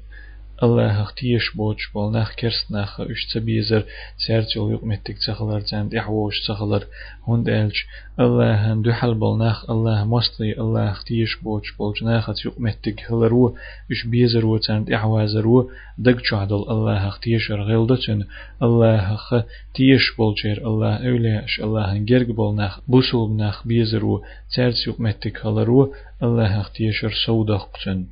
الله 0.63 1.01
اختيش 1.01 1.55
بوش 1.55 1.91
بالنخ 1.95 2.35
كرست 2.35 2.71
نخ 2.71 3.01
اش 3.01 3.25
تبيزر 3.33 3.83
سيرت 4.17 4.55
يول 4.55 4.73
يق 4.73 4.83
متك 4.83 5.17
تخلر 5.27 5.61
تند 5.61 5.95
احوش 5.95 6.47
تخلر 6.47 6.83
هند 7.27 7.49
الج 7.49 7.75
الله 8.19 8.53
هن 8.53 8.81
دحل 8.81 9.13
بالنخ 9.13 9.69
الله 9.69 10.03
مستي 10.03 10.59
الله 10.59 10.91
اختيش 10.91 11.35
بوش 11.35 11.77
بولج 11.77 12.03
ناخت 12.03 12.45
يق 12.45 12.59
متك 12.59 13.11
هلرو 13.11 13.55
اش 13.91 14.05
بيزر 14.05 14.45
و 14.45 14.57
تند 14.57 14.91
احوازرو 14.91 15.69
دق 15.97 16.21
چهدل 16.21 16.63
الله 16.73 17.07
اختيش 17.07 17.51
رغلدتن 17.51 18.23
الله 18.61 19.15
خ 19.15 19.35
تيش 19.73 20.15
بولجر 20.17 20.57
الله 20.69 20.93
اوليش 21.09 21.59
الله 21.59 21.91
هن 21.91 22.05
گرگ 22.05 22.29
بالنخ 22.35 22.79
بوسول 22.87 23.35
نخ 23.35 23.67
بيزرو 23.67 24.23
ترت 24.55 24.87
يق 24.87 24.99
متك 24.99 25.45
هلرو 25.45 25.93
الله 26.23 26.61
اختيش 26.61 27.05
سودقتن 27.25 28.05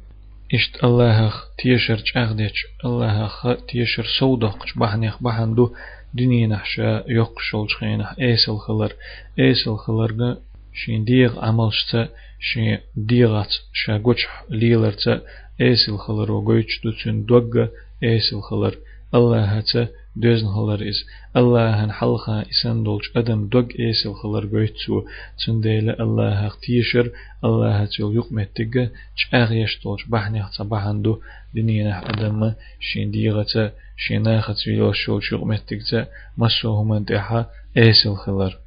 إشت 0.54 0.84
الله 0.84 1.34
تيشر 1.58 1.98
چاغديش 1.98 2.66
الله 2.86 3.58
تيشر 3.68 4.06
سودق 4.20 4.58
بحنيخ 4.76 5.24
بحندو 5.24 5.74
دنيا 6.14 6.48
نحشا 6.48 7.04
يقشل 7.08 7.68
خينح 7.80 8.16
ايسل 8.20 8.58
خلر 8.58 8.92
ايسل 9.40 9.76
خلر 9.76 10.38
شين 10.74 11.04
ديغ 11.04 11.46
عملشتا 11.46 12.10
شين 12.40 12.78
ديغات 12.96 13.54
شا 13.74 13.98
قوش 13.98 14.28
ليلرتا 14.50 15.22
ايسل 15.62 15.98
خلر 15.98 16.32
وقويتش 16.32 16.82
دوتون 16.84 17.26
دوغ 17.26 17.68
ايسل 18.04 18.42
خلر 18.42 18.74
الله 19.16 19.44
هتا 19.44 19.88
دوزن 20.16 20.48
خلر 20.48 20.90
إز 20.90 21.06
الله 21.36 21.84
هن 21.84 21.92
حلقا 21.92 22.42
إسان 22.52 22.84
دولش 22.84 23.12
أدم 23.16 23.48
دوغ 23.48 23.68
إيسل 23.80 24.14
خلر 24.14 24.46
قويتسو 24.46 25.04
تنديل 25.46 25.90
الله 25.90 26.48
اختيشر 26.48 27.12
الله 27.44 27.72
هتيل 27.82 28.16
يق 28.16 28.32
متجة 28.32 28.92
شاغ 29.16 29.54
يشتولش 29.54 30.06
بحني 30.06 30.44
حتى 30.44 30.64
بحندو 30.64 31.22
دنيا 31.56 32.10
أدم 32.10 32.54
شين 32.80 33.12
ديغة 33.12 33.72
شين 33.98 34.28
آخت 34.28 34.68
ويلو 34.68 34.92
شولش 34.92 35.32
يق 35.32 35.44
متجة 35.44 36.08
مسو 36.38 36.76
همان 36.76 37.04
دحا 37.04 37.46
إيسل 37.78 38.16
خلر 38.16 38.60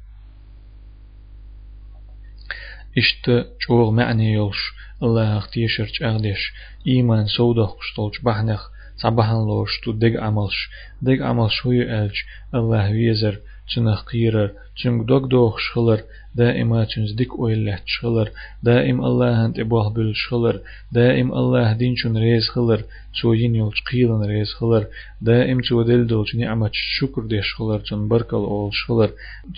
إشت 2.97 3.45
شوغ 3.59 3.91
معني 3.91 4.33
يلش 4.33 4.73
الله 5.03 5.37
اختيشر 5.37 5.85
شاغدش 5.93 6.53
إيمان 6.87 7.25
سودخ 7.27 7.71
قشتولش 7.71 8.19
بحنخ 8.19 8.74
صباحا 8.97 9.33
لوش 9.33 9.79
تو 9.83 9.91
دق 9.91 10.21
عملش. 10.21 10.69
دق 11.01 11.25
عملش 11.25 11.65
هو 11.65 11.71
ألش 11.71 12.25
الله 12.55 12.91
ويزر 12.91 13.39
تنخ 13.73 14.03
قيرر 14.11 14.49
تنك 14.83 15.07
دوك 15.07 15.23
دوخ 15.31 15.59
شخلر 15.59 15.99
دائما 16.35 16.83
تنز 16.83 17.11
ديك 17.11 17.31
اويلة 17.31 17.79
شخلر 17.85 18.27
دائم 18.63 19.05
الله 19.05 19.45
هنت 19.45 19.59
ابوه 19.59 19.89
بل 19.89 20.11
شخلر 20.15 20.59
دائم 20.91 21.33
الله 21.33 21.73
دين 21.73 21.95
شن 21.95 22.17
ريز 22.17 22.49
خلر 22.49 22.83
تو 23.21 23.33
ين 23.33 23.55
يلش 23.55 23.81
قيلن 23.91 24.21
ريز 24.31 24.49
خلر 24.59 24.83
دائم 25.21 25.59
تو 25.61 25.81
دل 25.81 26.07
دولش 26.07 26.35
نعمة 26.35 26.69
شكر 26.73 27.21
دي 27.21 27.41
شخلر 27.41 27.79
تن 27.79 28.07
بركل 28.07 28.37
اول 28.37 28.73
شخلر 28.73 29.09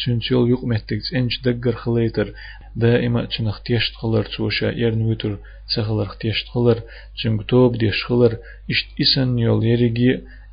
تن 0.06 0.20
تيول 0.20 0.50
يق 0.52 0.64
مهتك 0.64 1.00
انش 1.16 1.42
دقر 1.42 1.76
خليتر 1.84 2.28
دائما 2.76 3.26
تنخ 3.26 3.62
تيشت 3.64 3.94
خلر 3.96 4.24
توشا 4.24 4.66
يرنويتر 4.66 5.38
سخلر 5.76 6.10
تيشت 6.20 6.48
خلر 6.48 6.82
تنك 7.24 7.42
توب 7.50 7.78
ديش 7.78 8.06
خلر 8.06 8.38
اشت 8.70 8.88
اسن 9.02 9.40
يول 9.40 9.66
يريجي 9.66 10.12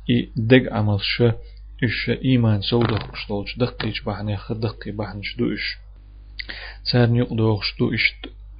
اي 0.09 0.29
دق 0.35 0.73
عمل 0.73 0.99
شو 1.01 1.31
إش 1.83 2.09
إيمان 2.25 2.61
سودة 2.61 2.97
قشتولش 2.97 3.57
دقيش 3.57 4.01
بحني 4.03 4.37
خدقي 4.37 4.91
بحن 4.91 5.21
شدوش 5.23 5.77
سار 6.91 7.15
يقدوغ 7.15 7.61
شدوش 7.61 8.13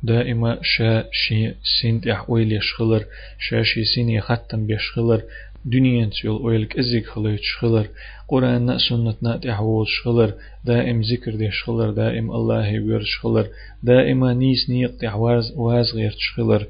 دائما 0.04 0.60
شا 0.62 1.06
شي 1.12 1.54
سنت 1.82 2.08
اح 2.08 2.30
ويل 2.30 2.52
يشخلر 2.52 3.06
شا 3.40 3.64
شي 3.64 3.84
سين 3.86 4.10
يختم 4.10 4.68
بيشخلر 4.68 5.22
دنيا 5.66 6.10
تيول 6.22 6.42
ويلك 6.42 6.80
ازيك 6.80 7.06
خليت 7.06 7.40
شخلر 7.44 7.88
قرآن 8.28 8.78
سنة 8.90 9.16
نات 9.22 9.46
احوال 9.46 9.88
شخلر 9.88 10.34
دائم 10.66 11.02
ذكر 11.02 11.36
دي 11.36 11.52
شخلر 11.52 11.92
دائم 11.92 12.32
الله 12.32 12.80
وير 12.80 13.04
شخلر 13.04 13.48
دائما 13.84 14.34
نيس 14.34 14.70
نيق 14.70 14.98
تحواز 14.98 15.54
واز 15.56 15.96
غير 15.96 16.16
شخلر 16.18 16.68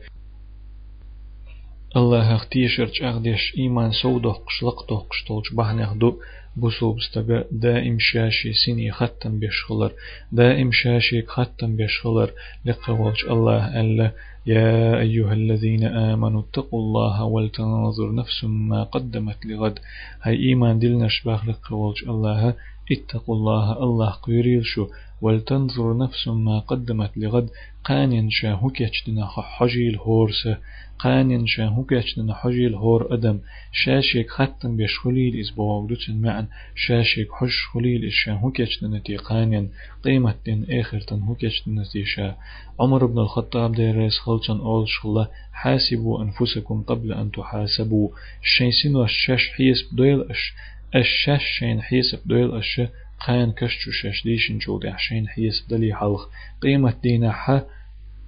الله 1.96 2.36
اختيشر 2.36 2.90
اغديش 3.02 3.54
إيمان 3.58 3.92
سودو 3.92 4.32
قشلق 4.32 4.90
دو 4.90 4.98
قشتولج 4.98 5.46
بحنخ 5.54 5.94
دو 5.94 6.10
بوسوبستغا 6.56 7.44
دائم 7.52 7.98
شاشي 8.00 8.54
سيني 8.54 8.92
ختم 8.92 9.40
بيشخلر 9.40 9.92
دائم 10.32 10.72
شاشي 10.72 11.22
ختم 11.22 11.76
بيشخلر 11.76 12.30
لقولج 12.66 13.20
الله 13.30 13.82
ألا 13.82 14.12
يا 14.46 15.00
أيها 15.00 15.34
الذين 15.34 15.84
آمنوا 15.84 16.42
اتقوا 16.42 16.80
الله 16.80 17.24
ولتنظر 17.24 18.16
نفس 18.16 18.44
ما 18.44 18.84
قدمت 18.84 19.46
لغد 19.46 19.80
هاي 20.22 20.36
إيمان 20.36 20.80
دلنا 20.80 21.08
شباخ 21.08 21.48
لقولج 21.48 21.98
الله 22.08 22.54
اتقوا 22.92 23.36
الله 23.36 23.84
الله 23.84 24.10
قيريل 24.10 24.66
شو 24.66 24.88
ولتنظر 25.22 25.98
نفس 25.98 26.28
ما 26.28 26.60
قدمت 26.60 27.12
لغد 27.18 27.50
قانين 27.84 28.30
شاهو 28.30 28.70
كيتشدنا 28.70 29.26
حجي 29.28 29.90
الهورسة 29.90 30.58
قانين 31.00 31.48
شاهو 31.48 31.84
كيتشدنا 31.84 32.34
حجي 32.34 32.68
الهور 32.68 33.14
أدم. 33.14 33.40
شاشيك 33.72 34.30
ختم 34.30 34.78
بيش 34.78 35.00
خليل 35.00 35.40
إز 35.40 35.50
بوغدوتن 35.50 36.22
معن 36.22 36.48
شاشيك 36.76 37.28
حش 37.32 37.66
خليل 37.74 38.06
إز 38.06 38.12
شاهو 38.12 38.52
كيتشدنا 38.52 39.00
تي 39.00 39.18
قانين. 39.18 39.70
قيمة 40.04 40.36
دين 40.46 40.66
آخر 40.70 41.00
تن 41.00 41.22
هو 41.22 41.36
كيتشدنا 41.36 41.84
تي 41.84 42.06
شا. 42.06 42.36
عمر 42.80 43.06
بن 43.06 43.20
الخطاب 43.20 43.76
دير 43.76 43.96
ريس 43.96 44.18
خلطن 44.18 44.60
أول 44.60 44.90
شخلا 44.90 45.28
حاسبوا 45.54 46.24
أنفسكم 46.24 46.82
قبل 46.82 47.14
أن 47.14 47.32
تحاسبوا. 47.32 48.10
الشيسين 48.44 48.96
والشاش 48.96 49.50
حيس 49.50 49.94
بدويل 49.94 50.22
أش. 50.22 50.54
الشاش 50.96 51.44
شين 51.60 51.82
حيس 51.82 52.16
بدويل 52.16 52.52
أش. 52.58 52.82
قان 53.28 53.52
كشتو 53.52 53.92
شاش 53.92 54.24
ديشن 54.24 54.58
جو 54.58 54.80
دحشين 54.80 55.28
حيس 55.28 55.66
دلي 55.70 55.96
حلق 55.96 56.30
قيمة 56.62 56.94
دينا 57.04 57.32
حا 57.32 57.62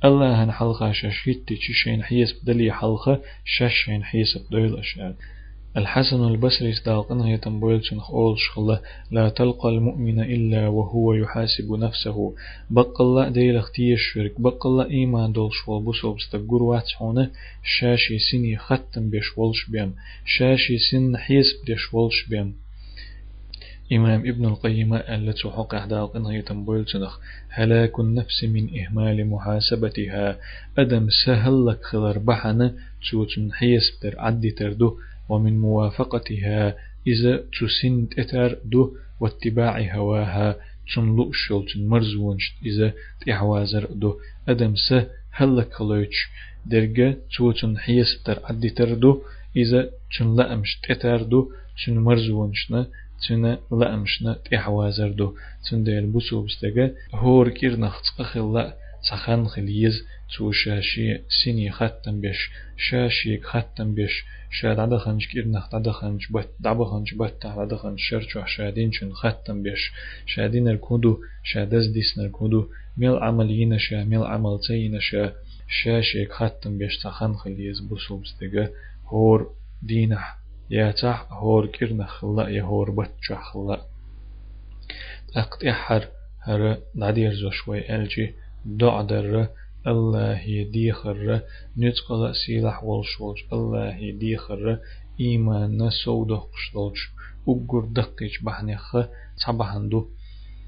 الله 0.06 0.44
هن 0.44 0.52
حلقة 0.52 0.92
شاشيت 0.92 1.54
تشين 1.54 2.04
حيس 2.04 2.44
بدلي 2.44 2.72
حلقة 2.72 3.22
شاشين 3.46 4.04
حيس 4.04 4.38
بدويل 4.38 4.78
أشياء. 4.80 5.16
الحسن 5.78 6.28
البصري 6.28 6.70
استاقن 6.70 7.22
هي 7.22 7.38
تنبويل 7.38 7.86
شنخ 7.86 8.12
أول 8.12 8.40
شخلة. 8.40 8.82
لا 9.12 9.30
تلقى 9.30 9.70
المؤمن 9.70 10.20
إلا 10.20 10.68
وهو 10.68 11.14
يحاسب 11.14 11.72
نفسه. 11.72 12.36
بق 12.70 13.02
الله 13.02 13.30
ديل 13.30 13.58
أختي 13.58 13.94
الشرك 13.94 14.42
بق 14.42 14.68
الله 14.68 14.90
إيمان 14.90 15.32
دول 15.32 15.54
شوال 15.54 15.84
بسو 15.84 16.14
بستقر 16.14 16.64
واتحونه. 16.64 17.32
شاشي 17.64 18.20
سني 18.20 18.58
ختم 18.58 19.10
بيش 19.10 19.38
والش 19.38 19.70
بيم 19.70 19.96
شاشي 20.26 20.78
سن 20.78 21.18
حيس 21.18 21.46
والش 21.94 22.30
بيم 22.30 22.67
إمام 23.94 24.20
ابن 24.20 24.46
القيم 24.46 24.94
التي 24.94 25.50
حق 25.50 25.76
أحداق 25.76 26.16
إنه 26.16 26.42
تنبويل 26.42 26.86
تنخ 26.86 27.20
هلاك 27.50 28.00
النفس 28.00 28.44
من 28.44 28.80
إهمال 28.80 29.28
محاسبتها. 29.30 30.40
أدم 30.78 31.08
سهل 31.26 31.66
لك 31.66 31.84
خلر 31.84 32.18
بحنا 32.18 32.74
تسوت 33.02 33.30
حيس 33.52 33.98
بتر 33.98 34.20
عدي 34.20 34.52
تردو 34.52 34.98
ومن 35.30 35.60
موافقتها 35.60 36.76
إذا 37.08 37.44
تسن 37.60 38.10
تتر 38.10 38.58
دو 38.66 38.96
واتباع 39.20 39.96
هواها. 39.96 40.56
تنلق 40.96 41.30
شل 41.34 41.66
تنمرزونش 41.74 42.56
إذا 42.66 42.94
تحوازر 43.26 43.86
دو. 43.92 44.20
أدم 44.50 44.76
سهل 44.76 45.58
لك 45.58 45.74
خلوش 45.74 46.30
درجة 46.66 47.18
تسوت 47.30 47.78
حيس 47.78 48.22
بتر 48.22 48.40
عدي 48.44 48.70
تردو 48.70 49.22
إذا 49.56 49.90
تنلقمش 50.18 50.80
تتر 50.84 51.24
دو 51.24 51.52
تنمرزونشنا 51.86 52.88
تنا 53.28 53.60
لا 53.72 53.96
مشنا 53.96 54.34
تحوازر 54.34 55.10
دو. 55.10 55.36
تن 55.70 55.84
ديل 55.84 56.06
بوسو 56.06 56.42
بستغا 56.42 56.92
هور 57.14 57.50
كير 57.50 57.80
نخصق 57.80 58.22
خلا 58.22 58.74
سخن 59.10 59.46
خليز 59.46 60.04
تو 60.38 60.52
شاشي 60.52 61.22
سيني 61.30 61.72
ختم 61.72 62.22
بش 62.22 62.50
شاشي 62.78 63.38
ختم 63.42 63.96
بش 63.96 64.24
شاد 64.52 64.80
عدا 64.80 64.98
خنج 64.98 65.26
كير 65.26 65.48
نخت 65.48 65.76
عدا 65.76 65.92
خنج 65.92 66.26
بت 66.32 66.50
دعب 66.60 66.84
خنج 66.84 67.14
بت 67.16 67.46
عدا 67.46 67.78
خنج. 67.78 68.00
شرچ 68.00 68.38
شادين 68.46 68.92
چن 68.92 69.12
ختم 69.14 69.64
بش 69.64 69.92
شادين 70.26 70.68
الكودو 70.68 71.20
شادز 71.44 71.88
ديس 71.88 72.18
نركودو. 72.18 72.70
ميل 72.98 73.16
عملينا 73.16 73.78
شا 73.78 74.04
ميل 74.04 74.24
عمل 74.24 74.60
تينا 74.68 75.00
شا. 75.00 75.34
شاشي 75.68 76.26
ختم 76.26 76.78
بش 76.78 76.98
سخن 77.04 77.34
خليز 77.34 77.80
بوسو 77.80 78.18
بستغا 78.18 78.70
هور 79.06 79.52
دينح. 79.84 80.38
يا 80.70 80.92
تح 80.92 81.28
هور 81.32 81.66
كيرنا 81.66 82.06
خلا 82.06 82.50
يا 82.50 82.64
هور 82.64 82.92
بتشا 82.92 83.36
خلا. 83.36 83.82
أقت 85.36 85.64
إحر 85.64 86.08
هر 86.44 86.78
نادير 86.96 87.34
زوشوي 87.34 87.96
ألجي. 87.96 88.36
دعدر 88.66 89.48
الله 89.88 90.40
يدي 90.40 90.92
خر. 90.92 91.42
نتقل 91.78 92.36
سيلح 92.36 92.84
والشولج 92.84 93.38
الله 93.54 93.96
يدي 93.96 94.38
خر. 94.38 94.80
إيمان 95.20 95.90
سوده 95.90 96.36
قشتولج 96.38 96.98
أقر 97.48 97.86
دقيج 97.86 98.44
بحنخ 98.44 98.98
صبحندو 99.46 100.08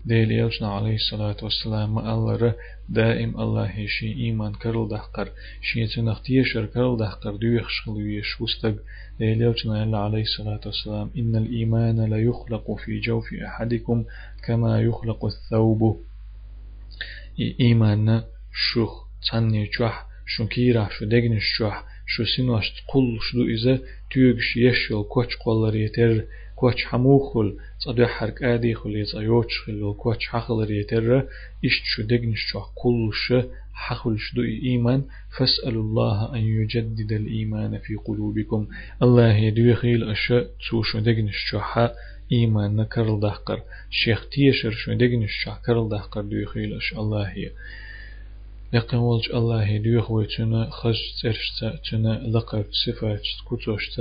ديل 0.05 0.31
يلشنا 0.31 0.67
عليه 0.67 0.95
الصلاة 0.95 1.35
والسلام 1.43 1.99
الله 1.99 2.55
دائم 2.89 3.39
الله 3.39 3.65
هشي 3.65 4.13
إيمان 4.13 4.53
كرل 4.53 4.87
دحقر 4.89 5.31
شي 5.61 5.87
تنخ 5.87 6.29
يشر 6.29 6.65
كرل 6.65 6.97
دحقر 6.97 7.35
دويخ 7.35 7.69
شغلويش 7.69 8.41
وستق 8.41 8.75
ديل 9.19 9.41
يلشنا 9.41 9.99
عليه 9.99 10.21
الصلاة 10.21 10.61
والسلام 10.65 11.11
إن 11.17 11.35
الإيمان 11.35 12.09
لا 12.09 12.17
يخلق 12.17 12.75
في 12.85 12.99
جوف 12.99 13.33
أحدكم 13.33 14.05
كما 14.45 14.81
يخلق 14.81 15.25
الثوب. 15.25 16.01
إيمان 17.59 18.23
شوخ 18.53 19.03
تاني 19.31 19.69
جوح 19.79 20.05
شو 20.25 20.47
كيرا 20.47 20.89
شو 20.89 21.05
دقنش 21.05 21.59
جوح 21.59 21.83
شو 22.07 22.23
سنوش 22.23 22.65
قل 22.87 23.17
شدو 23.21 23.43
إذا 23.43 23.79
تيوغش 24.11 24.57
يشل 24.57 25.03
كوش 25.03 25.35
قولر 25.35 25.75
كوش 26.59 26.85
حموخل 26.85 27.57
صدو 27.79 28.05
حرك 28.05 28.43
آدي 28.43 28.73
خل 28.73 28.95
يزايوش 28.95 29.59
خل 29.65 29.93
كوش 29.97 30.27
حخل 30.27 30.63
ريتر 30.63 31.27
إشت 31.65 31.83
شو 31.83 32.01
دقنش 32.03 32.41
شو 32.51 32.59
قلش 32.59 33.33
حخل 33.73 34.19
شدو 34.19 34.43
إيمان 34.43 35.03
فاسأل 35.37 35.75
الله 35.75 36.35
أن 36.35 36.41
يجدد 36.41 37.11
الإيمان 37.11 37.77
في 37.77 37.95
قلوبكم 37.95 38.67
الله 39.03 39.33
يدوي 39.35 39.75
خيل 39.75 40.09
أشاء 40.09 40.49
تسو 40.59 40.83
شو 40.83 40.99
دقنش 40.99 41.37
شو 41.49 41.59
إيمان 42.31 42.75
نكرل 42.75 43.19
دهقر 43.19 43.61
شيخ 43.89 44.29
تيشر 44.29 44.71
شو 44.71 44.93
دقنش 44.93 45.31
شع 45.43 45.57
كرل 45.65 45.89
دهقر 45.89 46.21
دو 46.21 46.37
يخيلش 46.37 46.93
الله 46.93 47.23
هي 47.23 47.51
يقن 48.73 48.97
ولج 48.97 49.31
الله 49.33 49.65
هي 49.65 49.77
دو 49.77 49.89
يخوي 49.89 50.25
تنا 50.25 50.69
خج 50.69 50.99
ترش 51.21 51.63
تنا 51.91 52.13
لقر 52.33 52.65
صفات 52.85 53.23
كتوش 53.47 53.99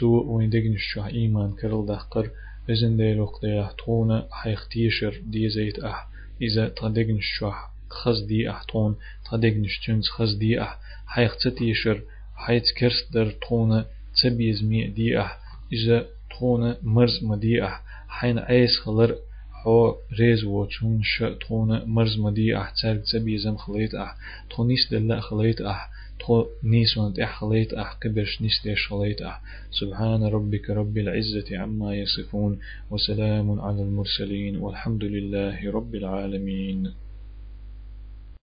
تو 0.00 0.06
وين 0.26 0.50
دقنش 0.50 0.82
شع 0.94 1.06
إيمان 1.06 1.50
كرل 1.52 1.86
دهقر 1.86 2.30
بزن 2.68 2.96
ديلوق 2.96 3.40
ديح 3.40 3.70
تونه 3.70 4.26
حيخ 4.30 4.68
تيشر 4.68 5.20
دي 5.26 5.48
زيت 5.48 5.78
أح. 5.78 6.08
إذا 6.42 6.68
تدقنش 6.68 7.26
شع 7.38 7.54
خز 7.90 8.20
دي 8.20 8.50
أح 8.50 8.62
تون 8.62 8.96
تدقنش 9.30 9.80
تنز 9.86 10.08
خز 10.08 10.34
دي 10.34 10.62
أح. 10.62 10.78
حيخ 11.06 11.32
تيشر 11.58 12.02
حيث 12.36 12.72
كرس 12.78 13.08
در 13.12 13.30
تونه 13.48 13.84
تبيز 14.22 14.64
مي 14.64 14.86
دي 14.86 15.20
أح. 15.20 15.38
إذا 15.72 16.06
تونه 16.38 16.76
مرز 16.82 17.24
مدي 17.24 17.64
أح. 17.64 17.82
حين 18.08 18.38
عيس 18.38 18.78
خلر 18.84 19.16
حو 19.64 19.94
ريز 20.20 20.44
وچون 20.44 21.02
ش 21.02 21.24
تونه 21.48 21.84
مرز 21.84 22.18
مدي 22.18 22.56
أح. 22.58 22.70
تسرق 22.70 23.02
تبيزم 23.12 23.56
خليت 23.56 23.94
أح. 23.94 24.16
تونيس 24.50 24.88
دلا 24.90 25.20
خليت 25.20 25.60
أح. 25.60 25.90
تو 26.20 26.46
نيس 26.62 26.98
وأنت 26.98 27.18
أحليت 27.18 27.74
أح 27.74 27.98
قبرش 28.04 28.42
نيس 28.42 28.62
خليت 28.88 29.22
أح؟ 29.22 29.42
سبحان 29.70 30.22
ربك 30.22 30.70
رب 30.70 30.98
العزة 30.98 31.58
عما 31.58 31.96
يصفون 31.96 32.58
وسلام 32.90 33.60
على 33.60 33.82
المرسلين 33.82 34.56
والحمد 34.56 35.04
لله 35.04 35.70
رب 35.70 35.94
العالمين. 35.94 37.03